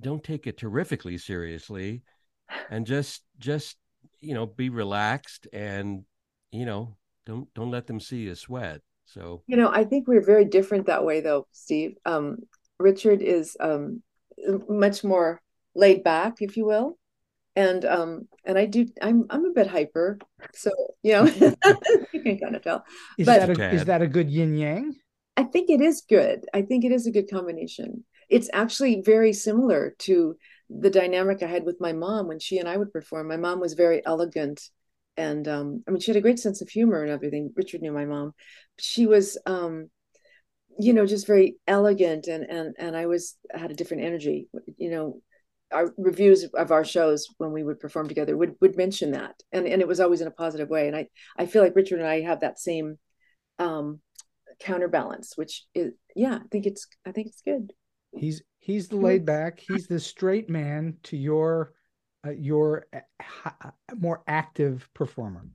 [0.00, 2.02] don't take it terrifically seriously,
[2.70, 3.76] and just just
[4.20, 6.04] you know be relaxed and
[6.52, 6.96] you know
[7.26, 8.80] don't don't let them see you sweat.
[9.06, 12.36] So you know i think we're very different that way though steve um
[12.78, 14.02] richard is um
[14.68, 15.40] much more
[15.74, 16.98] laid back if you will
[17.56, 20.18] and um and i do i'm i'm a bit hyper
[20.52, 20.70] so
[21.02, 21.24] you know
[22.12, 22.84] you can kind of tell
[23.16, 24.94] is But- that a, is that a good yin yang
[25.38, 26.46] I think it is good.
[26.52, 28.02] I think it is a good combination.
[28.28, 30.36] It's actually very similar to
[30.70, 33.28] the dynamic I had with my mom when she and I would perform.
[33.28, 34.60] My mom was very elegant
[35.16, 37.52] and um, I mean she had a great sense of humor and everything.
[37.56, 38.34] Richard knew my mom.
[38.78, 39.90] She was um,
[40.78, 44.48] you know, just very elegant and and and I was had a different energy.
[44.76, 45.22] You know,
[45.72, 49.34] our reviews of our shows when we would perform together would would mention that.
[49.52, 50.86] And and it was always in a positive way.
[50.86, 52.98] And I I feel like Richard and I have that same
[53.58, 54.00] um
[54.60, 57.72] counterbalance, which is yeah, I think it's I think it's good.
[58.16, 59.60] He's he's the laid back.
[59.60, 61.72] He's the straight man to your
[62.26, 65.48] uh, your uh, more active performer.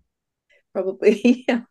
[0.73, 1.61] Probably, yeah.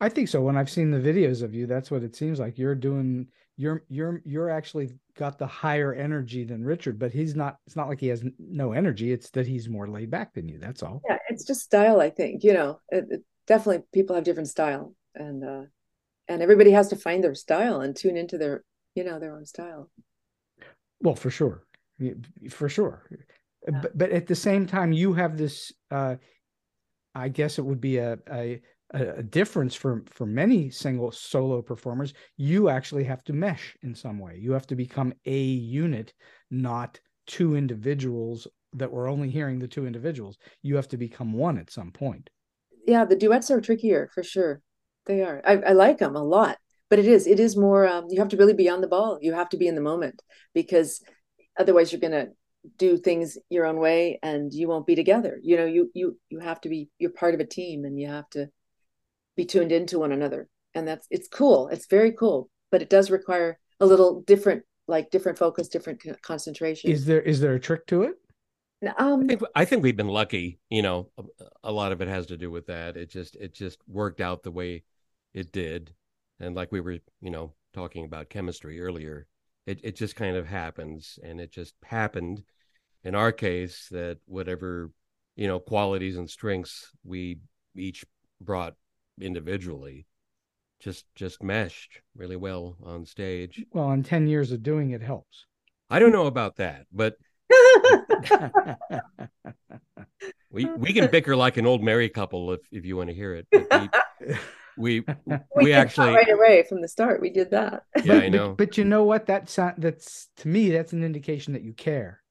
[0.00, 0.40] I think so.
[0.40, 2.58] When I've seen the videos of you, that's what it seems like.
[2.58, 3.28] You're doing.
[3.56, 7.58] You're you're you're actually got the higher energy than Richard, but he's not.
[7.66, 9.12] It's not like he has no energy.
[9.12, 10.58] It's that he's more laid back than you.
[10.58, 11.02] That's all.
[11.08, 12.00] Yeah, it's just style.
[12.00, 12.80] I think you know.
[12.88, 15.62] It, it, definitely, people have different style, and uh,
[16.28, 18.64] and everybody has to find their style and tune into their
[18.94, 19.90] you know their own style
[21.00, 21.64] well for sure.
[22.50, 23.02] For sure.
[23.66, 23.80] Yeah.
[23.82, 26.16] but, but at the same time you have this uh
[27.14, 32.12] i guess it would be a, a a difference for for many single solo performers.
[32.36, 34.36] You actually have to mesh in some way.
[34.40, 36.12] You have to become a unit
[36.50, 40.38] not two individuals that we're only hearing the two individuals.
[40.62, 42.30] You have to become one at some point.
[42.86, 44.60] Yeah the duets are trickier for sure.
[45.06, 45.40] They are.
[45.44, 46.58] I, I like them a lot,
[46.90, 47.86] but it is it is more.
[47.86, 49.18] Um, you have to really be on the ball.
[49.22, 50.20] You have to be in the moment
[50.52, 51.02] because
[51.58, 52.28] otherwise you're going to
[52.76, 55.38] do things your own way and you won't be together.
[55.42, 56.90] You know, you you you have to be.
[56.98, 58.48] You're part of a team and you have to
[59.36, 60.48] be tuned into one another.
[60.74, 61.68] And that's it's cool.
[61.68, 66.90] It's very cool, but it does require a little different, like different focus, different concentration.
[66.90, 68.14] Is there is there a trick to it?
[68.96, 70.58] Um, I think I think we've been lucky.
[70.70, 71.22] You know, a,
[71.64, 72.96] a, lot of it has to do with that.
[72.96, 74.84] It just it just worked out the way
[75.34, 75.92] it did,
[76.40, 79.26] and like we were, you know, talking about chemistry earlier,
[79.66, 82.42] it it just kind of happens, and it just happened.
[83.04, 84.90] In our case, that whatever
[85.36, 87.38] you know qualities and strengths we
[87.76, 88.04] each
[88.40, 88.74] brought
[89.20, 90.06] individually,
[90.80, 93.64] just just meshed really well on stage.
[93.72, 95.46] Well, and ten years of doing it helps.
[95.88, 97.16] I don't know about that, but
[100.50, 103.34] we we can bicker like an old married couple if if you want to hear
[103.34, 103.46] it.
[103.52, 103.90] We
[104.82, 107.20] we, we, we actually right away from the start.
[107.20, 107.84] We did that.
[107.96, 108.48] Yeah, but, I know.
[108.50, 109.26] But, but, you know what?
[109.26, 112.22] That's that's to me that's an indication that you care.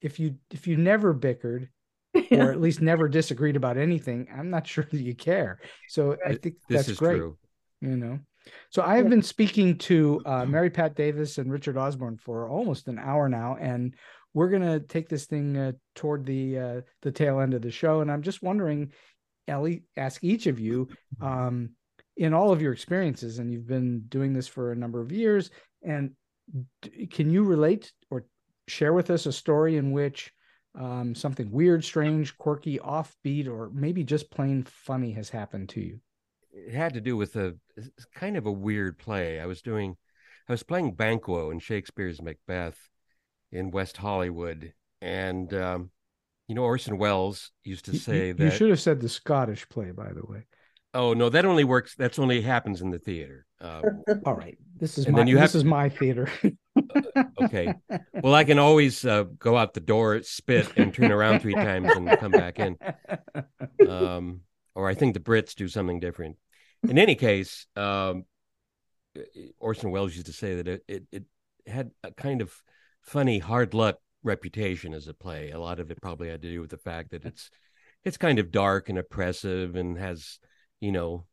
[0.00, 1.68] If you if you never bickered,
[2.14, 2.24] yeah.
[2.44, 5.60] or at least never disagreed about anything, I'm not sure that you care.
[5.88, 7.18] So I think this that's great.
[7.18, 7.36] True.
[7.80, 8.18] You know.
[8.70, 12.88] So I have been speaking to uh, Mary Pat Davis and Richard Osborne for almost
[12.88, 13.94] an hour now, and
[14.34, 17.70] we're going to take this thing uh, toward the uh, the tail end of the
[17.70, 18.92] show, and I'm just wondering,
[19.46, 20.88] Ellie, ask each of you,
[21.20, 21.70] um,
[22.16, 25.50] in all of your experiences, and you've been doing this for a number of years,
[25.82, 26.12] and
[27.10, 28.24] can you relate or
[28.68, 30.32] share with us a story in which
[30.78, 36.00] um, something weird, strange, quirky, offbeat, or maybe just plain funny has happened to you?
[36.52, 37.56] It had to do with a
[38.14, 39.40] kind of a weird play.
[39.40, 39.96] I was doing,
[40.48, 42.78] I was playing Banquo in Shakespeare's Macbeth
[43.50, 44.72] in West Hollywood.
[45.00, 45.90] And, um,
[46.48, 48.44] you know, Orson Welles used to say you, that.
[48.44, 50.44] You should have said the Scottish play, by the way.
[50.94, 51.94] Oh no, that only works.
[51.94, 53.46] That's only happens in the theater.
[53.60, 56.28] Um, All right, this is my, you have, this is my theater.
[56.44, 57.74] uh, okay,
[58.22, 61.90] well, I can always uh, go out the door, spit, and turn around three times
[61.92, 62.76] and come back in.
[63.88, 64.40] Um,
[64.74, 66.36] or I think the Brits do something different.
[66.88, 68.24] In any case, um,
[69.58, 71.24] Orson Welles used to say that it, it, it
[71.66, 72.52] had a kind of
[73.02, 75.50] funny hard luck reputation as a play.
[75.50, 77.50] A lot of it probably had to do with the fact that it's
[78.04, 80.38] it's kind of dark and oppressive and has,
[80.82, 81.24] you know,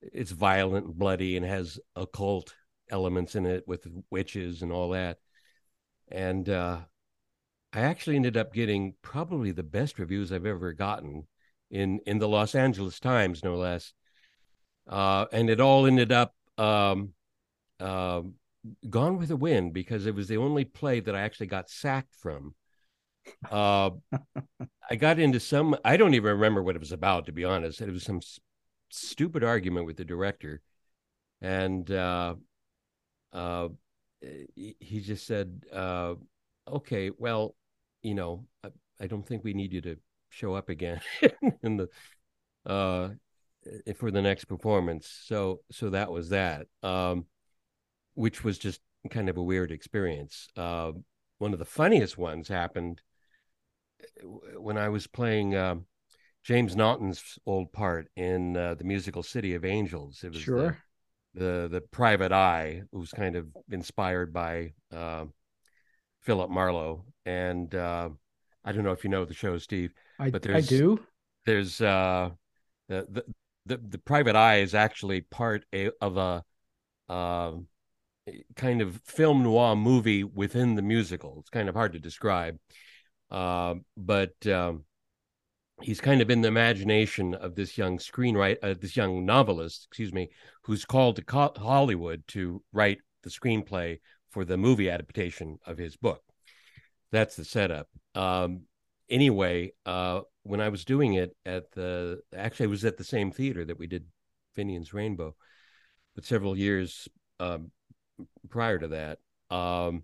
[0.00, 2.54] it's violent and bloody and has occult
[2.88, 5.18] elements in it with witches and all that.
[6.10, 6.78] And uh,
[7.72, 11.26] I actually ended up getting probably the best reviews I've ever gotten
[11.72, 13.92] in in the Los Angeles Times, no less.
[14.88, 17.14] Uh, and it all ended up um,
[17.80, 18.22] uh,
[18.88, 22.14] Gone with the Wind because it was the only play that I actually got sacked
[22.14, 22.54] from.
[23.50, 23.90] Uh,
[24.90, 27.80] I got into some, I don't even remember what it was about, to be honest.
[27.80, 28.20] It was some
[28.90, 30.60] stupid argument with the director.
[31.40, 32.34] And uh,
[33.32, 33.68] uh,
[34.54, 36.14] he just said, uh,
[36.66, 37.54] okay, well,
[38.02, 38.68] you know, I,
[39.00, 39.96] I, don't think we need you to
[40.30, 41.00] show up again
[41.62, 41.88] in the
[42.66, 43.08] uh
[43.96, 47.24] for the next performance so so that was that um
[48.14, 48.80] which was just
[49.10, 50.48] kind of a weird experience.
[50.56, 50.92] Uh,
[51.38, 53.00] one of the funniest ones happened
[54.02, 55.76] uh, when I was playing uh,
[56.48, 60.24] James Naughton's old part in uh, the musical City of Angels.
[60.24, 60.78] It was sure.
[61.34, 65.26] the the private eye, who's kind of inspired by uh,
[66.22, 67.04] Philip Marlowe.
[67.26, 68.08] And uh,
[68.64, 70.98] I don't know if you know the show, Steve, I, but I do.
[71.44, 72.30] there's uh,
[72.88, 73.24] the, the
[73.66, 76.42] the the private eye is actually part a, of a
[77.10, 77.52] uh,
[78.56, 81.36] kind of film noir movie within the musical.
[81.40, 82.58] It's kind of hard to describe,
[83.30, 84.84] uh, but um,
[85.80, 90.12] he's kind of in the imagination of this young screenwriter, uh, this young novelist, excuse
[90.12, 90.30] me,
[90.62, 94.00] who's called to co- Hollywood to write the screenplay
[94.30, 96.22] for the movie adaptation of his book.
[97.10, 97.88] That's the setup.
[98.14, 98.62] Um,
[99.08, 103.64] anyway, uh, when I was doing it at the, actually, was at the same theater
[103.64, 104.06] that we did
[104.54, 105.34] Finian's Rainbow,
[106.14, 107.08] but several years
[107.40, 107.70] um,
[108.48, 109.18] prior to that,
[109.54, 110.02] um,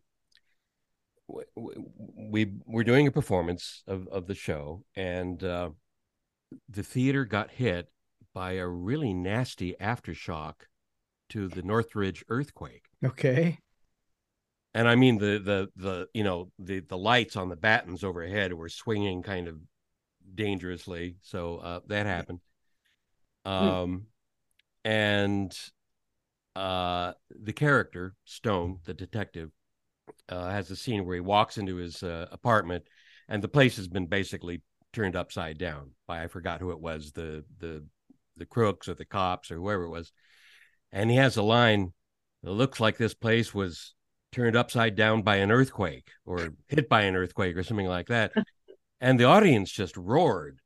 [1.26, 5.70] we were doing a performance of, of the show, and uh,
[6.68, 7.90] the theater got hit
[8.34, 10.54] by a really nasty aftershock
[11.30, 12.86] to the Northridge earthquake.
[13.04, 13.58] Okay.
[14.74, 18.52] And I mean the the the you know the the lights on the battens overhead
[18.52, 19.56] were swinging kind of
[20.34, 22.40] dangerously, so uh, that happened.
[23.44, 24.06] Um,
[24.84, 25.56] and
[26.56, 29.50] uh, the character Stone, the detective,
[30.28, 32.84] uh, has a scene where he walks into his uh, apartment,
[33.28, 34.62] and the place has been basically
[34.92, 37.84] turned upside down by I forgot who it was the the
[38.36, 40.12] the crooks or the cops or whoever it was,
[40.92, 41.92] and he has a line.
[42.42, 43.94] It looks like this place was
[44.32, 48.32] turned upside down by an earthquake or hit by an earthquake or something like that,
[49.00, 50.58] and the audience just roared,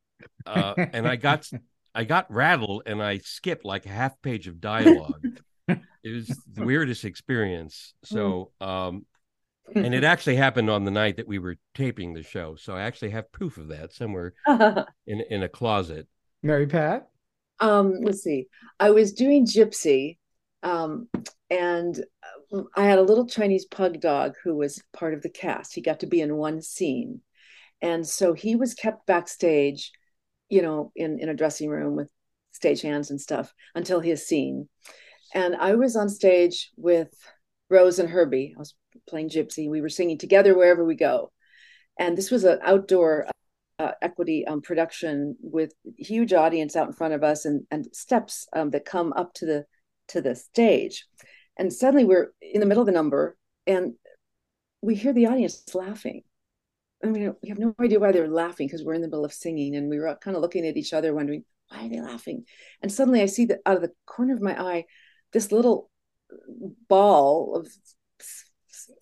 [0.47, 1.49] uh, and I got
[1.95, 5.25] I got rattled and I skipped like a half page of dialogue.
[5.67, 7.95] it was the weirdest experience.
[8.05, 9.05] So um,
[9.75, 12.83] and it actually happened on the night that we were taping the show so i
[12.83, 14.35] actually have proof of that somewhere
[15.07, 16.07] in in a closet.
[16.43, 17.09] Mary Pat.
[17.61, 18.47] um let's see.
[18.79, 20.19] I was doing gypsy
[20.62, 21.09] um
[21.51, 22.05] and
[22.53, 25.75] uh, i had a little chinese pug dog who was part of the cast.
[25.75, 27.21] He got to be in one scene.
[27.81, 29.93] And so he was kept backstage
[30.49, 32.11] you know in in a dressing room with
[32.55, 34.69] stagehands and stuff until his scene.
[35.35, 37.12] And i was on stage with
[37.71, 38.55] rose and herbie.
[38.57, 38.75] I was
[39.09, 39.69] playing gypsy.
[39.69, 41.33] We were singing together wherever we go.
[41.99, 43.27] And this was an outdoor
[43.79, 48.49] uh, equity um, production with huge audience out in front of us and, and steps
[48.55, 49.65] um, that come up to the
[50.09, 51.07] to the stage.
[51.57, 53.37] And suddenly we're in the middle of the number
[53.67, 53.95] and
[54.81, 56.23] we hear the audience laughing.
[57.05, 59.33] I mean we have no idea why they're laughing because we're in the middle of
[59.33, 62.45] singing and we were kind of looking at each other wondering why are they laughing?
[62.83, 64.85] And suddenly i see that out of the corner of my eye
[65.33, 65.91] this little
[66.89, 67.69] ball of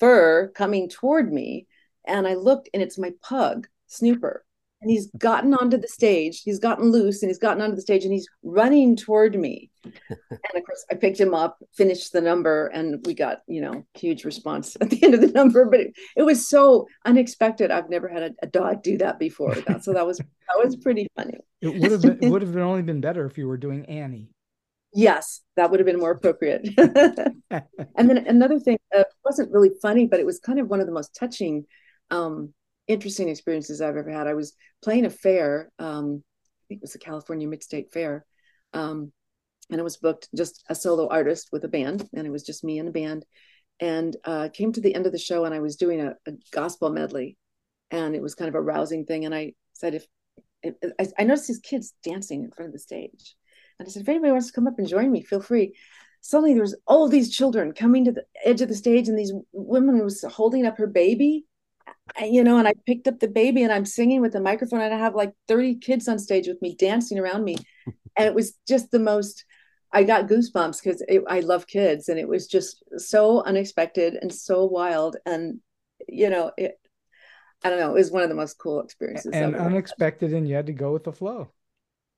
[0.01, 1.67] fur coming toward me
[2.07, 4.45] and i looked and it's my pug snooper.
[4.83, 8.05] And he's gotten onto the stage he's gotten loose and he's gotten onto the stage
[8.05, 9.71] and he's running toward me.
[10.31, 13.85] And of course i picked him up finished the number and we got you know
[13.95, 15.65] huge response at the end of the number.
[15.65, 17.71] But it, it was so unexpected.
[17.71, 20.77] I've never had a, a dog do that before that, so that was that was
[20.77, 21.39] pretty funny.
[21.63, 24.29] It would have been, it would have only been better if you were doing Annie.
[24.97, 26.69] Yes that would have been more appropriate.
[27.99, 30.87] And then another thing uh, wasn't really funny but it was kind of one of
[30.87, 31.65] the most touching
[32.11, 32.53] um,
[32.89, 34.27] interesting experiences i've ever had.
[34.27, 38.27] I was playing a fair um, i think it was the california mid-state fair
[38.75, 39.13] um,
[39.71, 42.65] and it was booked just a solo artist with a band and it was just
[42.65, 43.25] me and the band.
[43.79, 46.33] And uh, came to the end of the show and i was doing a, a
[46.51, 47.37] gospel medley
[47.91, 49.25] and it was kind of a rousing thing.
[49.25, 50.07] And i said if,
[50.99, 53.37] I, I noticed these kids dancing in front of the stage
[53.79, 55.75] and I said, if anybody wants to come up and join me, feel free.
[56.21, 59.33] Suddenly there was all these children coming to the edge of the stage, and these
[59.53, 61.45] women was holding up her baby.
[62.19, 64.81] And, you know, and I picked up the baby and I'm singing with the microphone,
[64.81, 67.57] and I have like 30 kids on stage with me dancing around me.
[67.87, 69.45] and it was just the most
[69.93, 74.65] I got goosebumps because I love kids, and it was just so unexpected and so
[74.65, 75.17] wild.
[75.25, 75.61] And
[76.09, 76.79] you know, it,
[77.63, 79.33] I don't know, it was one of the most cool experiences.
[79.33, 81.51] and unexpected, and you had to go with the flow.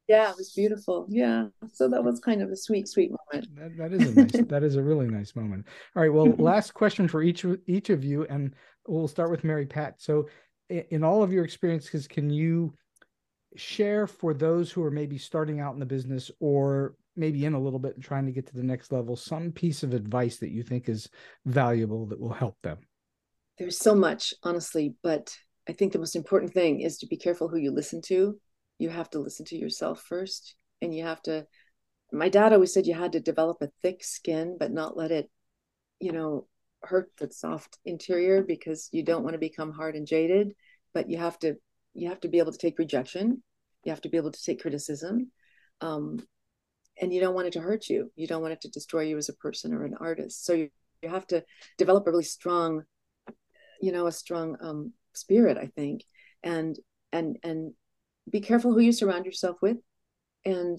[0.09, 1.07] Yeah, it was beautiful.
[1.11, 3.55] Yeah, so that was kind of a sweet, sweet moment.
[3.55, 4.47] That, that is a nice.
[4.49, 5.67] that is a really nice moment.
[5.95, 6.13] All right.
[6.13, 6.43] Well, mm-hmm.
[6.43, 8.55] last question for each of- each of you, and
[8.87, 10.01] we'll start with Mary Pat.
[10.01, 10.29] So,
[10.71, 12.75] in all of your experiences, can you
[13.57, 17.61] share for those who are maybe starting out in the business or maybe in a
[17.61, 20.51] little bit and trying to get to the next level, some piece of advice that
[20.51, 21.09] you think is
[21.45, 22.79] valuable that will help them?
[23.59, 25.37] There's so much, honestly, but
[25.69, 28.39] I think the most important thing is to be careful who you listen to.
[28.79, 31.47] You have to listen to yourself first, and you have to.
[32.13, 35.31] My dad always said you had to develop a thick skin, but not let it,
[36.01, 36.47] you know,
[36.83, 40.55] hurt the soft interior because you don't want to become hard and jaded.
[40.95, 41.57] But you have to,
[41.93, 43.43] you have to be able to take rejection.
[43.85, 45.31] You have to be able to take criticism,
[45.81, 46.21] um,
[47.01, 49.17] and you don't want it to hurt you you don't want it to destroy you
[49.17, 50.69] as a person or an artist so you,
[51.03, 51.45] you have to
[51.77, 52.83] develop a really strong
[53.81, 56.03] you know a strong um, spirit i think
[56.43, 56.79] and
[57.13, 57.73] and and
[58.31, 59.79] be careful who you surround yourself with
[60.45, 60.79] and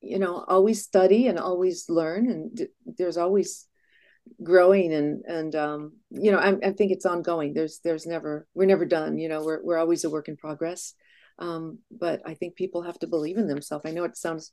[0.00, 3.66] you know always study and always learn and d- there's always
[4.42, 7.54] growing and and um you know I, I think it's ongoing.
[7.54, 10.94] There's there's never we're never done you know we're, we're always a work in progress.
[11.38, 13.84] Um but i think people have to believe in themselves.
[13.86, 14.52] I know it sounds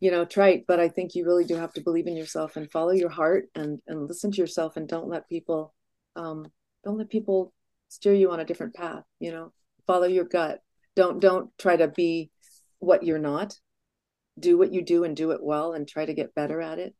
[0.00, 2.70] you know trite but i think you really do have to believe in yourself and
[2.70, 5.74] follow your heart and and listen to yourself and don't let people
[6.16, 6.46] um
[6.84, 7.54] don't let people
[7.88, 9.52] steer you on a different path you know.
[9.86, 10.60] Follow your gut
[10.96, 12.30] don't don't try to be
[12.80, 13.56] what you're not.
[14.38, 16.94] Do what you do and do it well and try to get better at it.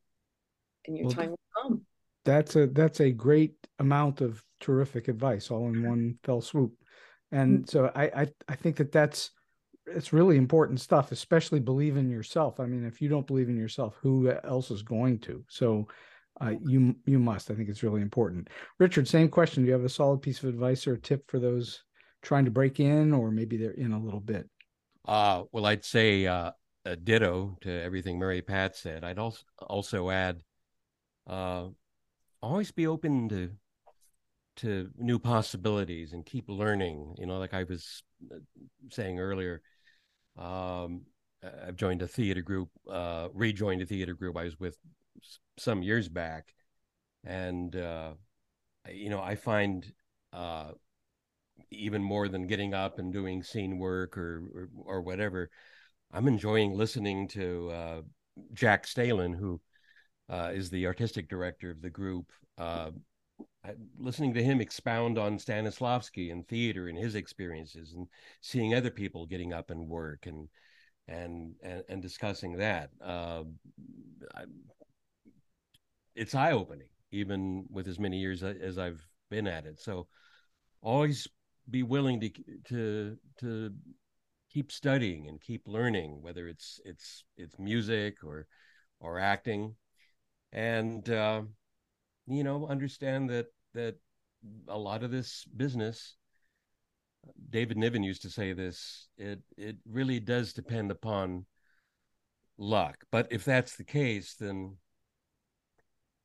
[0.86, 1.82] And your well, time will come.
[2.24, 6.72] that's a that's a great amount of terrific advice all in one fell swoop.
[7.32, 7.68] And mm-hmm.
[7.68, 9.30] so I, I i think that that's
[9.86, 12.60] it's really important stuff especially believe in yourself.
[12.60, 15.44] I mean if you don't believe in yourself who else is going to?
[15.48, 15.88] So
[16.40, 17.50] uh, you you must.
[17.50, 18.48] I think it's really important.
[18.78, 19.62] Richard same question.
[19.62, 21.82] Do you have a solid piece of advice or a tip for those
[22.26, 24.48] trying to break in or maybe they're in a little bit?
[25.06, 26.50] Uh well i'd say uh
[26.84, 29.04] a ditto to everything mary pat said.
[29.04, 30.42] I'd also also add
[31.28, 31.68] uh
[32.42, 33.50] always be open to
[34.56, 37.14] to new possibilities and keep learning.
[37.18, 38.02] You know like i was
[38.32, 38.38] uh,
[38.90, 39.62] saying earlier
[40.36, 41.02] um
[41.66, 44.76] i've joined a theater group uh rejoined a theater group i was with
[45.58, 46.52] some years back.
[47.24, 48.12] And uh
[48.90, 49.86] you know i find
[50.32, 50.72] uh
[51.70, 55.50] even more than getting up and doing scene work or or, or whatever
[56.12, 58.00] i'm enjoying listening to uh
[58.54, 59.60] jack stalen who
[60.28, 62.30] uh, is the artistic director of the group.
[62.58, 62.90] Uh,
[63.98, 68.06] listening to him expound on Stanislavski and theater and his experiences, and
[68.40, 70.48] seeing other people getting up and work and
[71.08, 73.42] and and, and discussing that, uh,
[74.34, 74.44] I,
[76.14, 79.80] it's eye opening, even with as many years as I've been at it.
[79.80, 80.08] So,
[80.80, 81.28] always
[81.70, 82.30] be willing to
[82.68, 83.72] to to
[84.50, 88.46] keep studying and keep learning, whether it's it's it's music or
[89.00, 89.74] or acting.
[90.52, 91.42] And uh,
[92.26, 93.96] you know understand that that
[94.68, 96.16] a lot of this business
[97.50, 101.44] david niven used to say this it it really does depend upon
[102.58, 103.04] luck.
[103.10, 104.76] But if that's the case then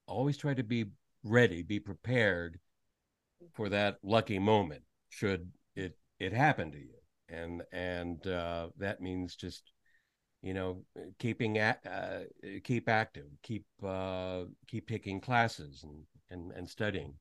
[0.08, 0.86] always try to be
[1.24, 2.60] ready be prepared
[3.54, 6.96] for that lucky moment should it it happen to you.
[7.30, 9.72] And and uh, that means just
[10.42, 10.84] you know
[11.20, 12.22] keeping at, uh,
[12.64, 17.14] keep active keep uh, keep taking classes and, and and studying.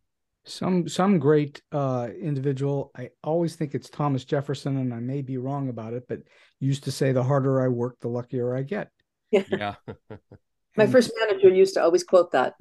[0.45, 2.91] Some some great uh, individual.
[2.97, 6.20] I always think it's thomas jefferson and i may be wrong about it but
[6.61, 8.91] used to say the harder i work the luckier i get.
[9.49, 9.74] Yeah,
[10.76, 10.84] yeah.
[10.84, 12.54] my first manager used to always quote that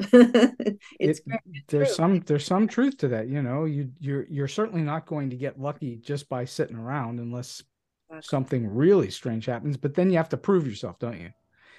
[1.00, 1.96] it's, it, there's true.
[1.96, 5.36] some there's some truth to that you know you you're you're certainly not going to
[5.36, 7.64] get lucky just by sitting around unless
[8.22, 11.32] something really strange happens, but then you have to prove yourself, don't you?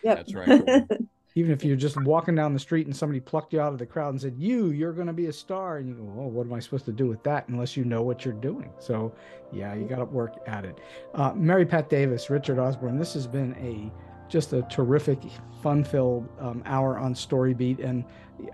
[0.03, 0.63] Yeah, that's right.
[1.37, 3.87] Even if you're just walking down the street and somebody plucked you out of the
[3.87, 6.45] crowd and said, "You, you're going to be a star," and you go, "Oh, what
[6.45, 8.73] am I supposed to do with that?" Unless you know what you're doing.
[8.81, 9.15] So,
[9.53, 10.81] yeah, you got to work at it.
[11.15, 12.99] Uh, Mary Pat Davis, Richard Osborne.
[12.99, 13.93] This has been a
[14.31, 15.19] just a terrific,
[15.63, 18.05] fun-filled um, hour on Storybeat, and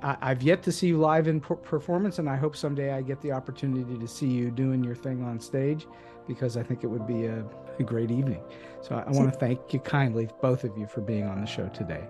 [0.03, 3.20] I, have yet to see you live in performance, and I hope someday I get
[3.20, 5.87] the opportunity to see you doing your thing on stage
[6.27, 7.45] because I think it would be a,
[7.79, 8.43] a great evening.
[8.83, 11.47] So I, I want to thank you kindly, both of you, for being on the
[11.47, 12.05] show today.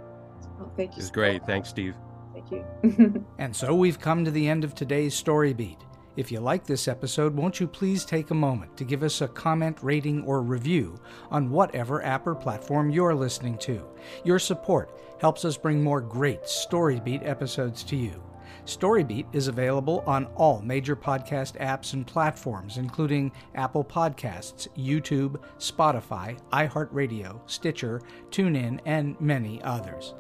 [0.61, 1.03] Oh, thank you.
[1.03, 1.45] It's great.
[1.45, 1.95] Thanks, Steve.
[2.33, 3.25] Thank you.
[3.39, 5.79] and so we've come to the end of today's Story Beat.
[6.17, 9.29] If you like this episode, won't you please take a moment to give us a
[9.29, 10.99] comment, rating, or review
[11.31, 13.87] on whatever app or platform you're listening to?
[14.25, 18.23] Your support helps us bring more great Storybeat episodes to you.
[18.65, 26.39] Storybeat is available on all major podcast apps and platforms, including Apple Podcasts, YouTube, Spotify,
[26.51, 28.01] iHeartRadio, Stitcher,
[28.31, 30.15] TuneIn, and many others.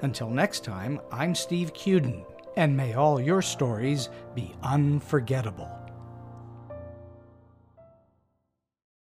[0.00, 2.24] Until next time, I'm Steve Cuden,
[2.56, 5.83] and may all your stories be unforgettable.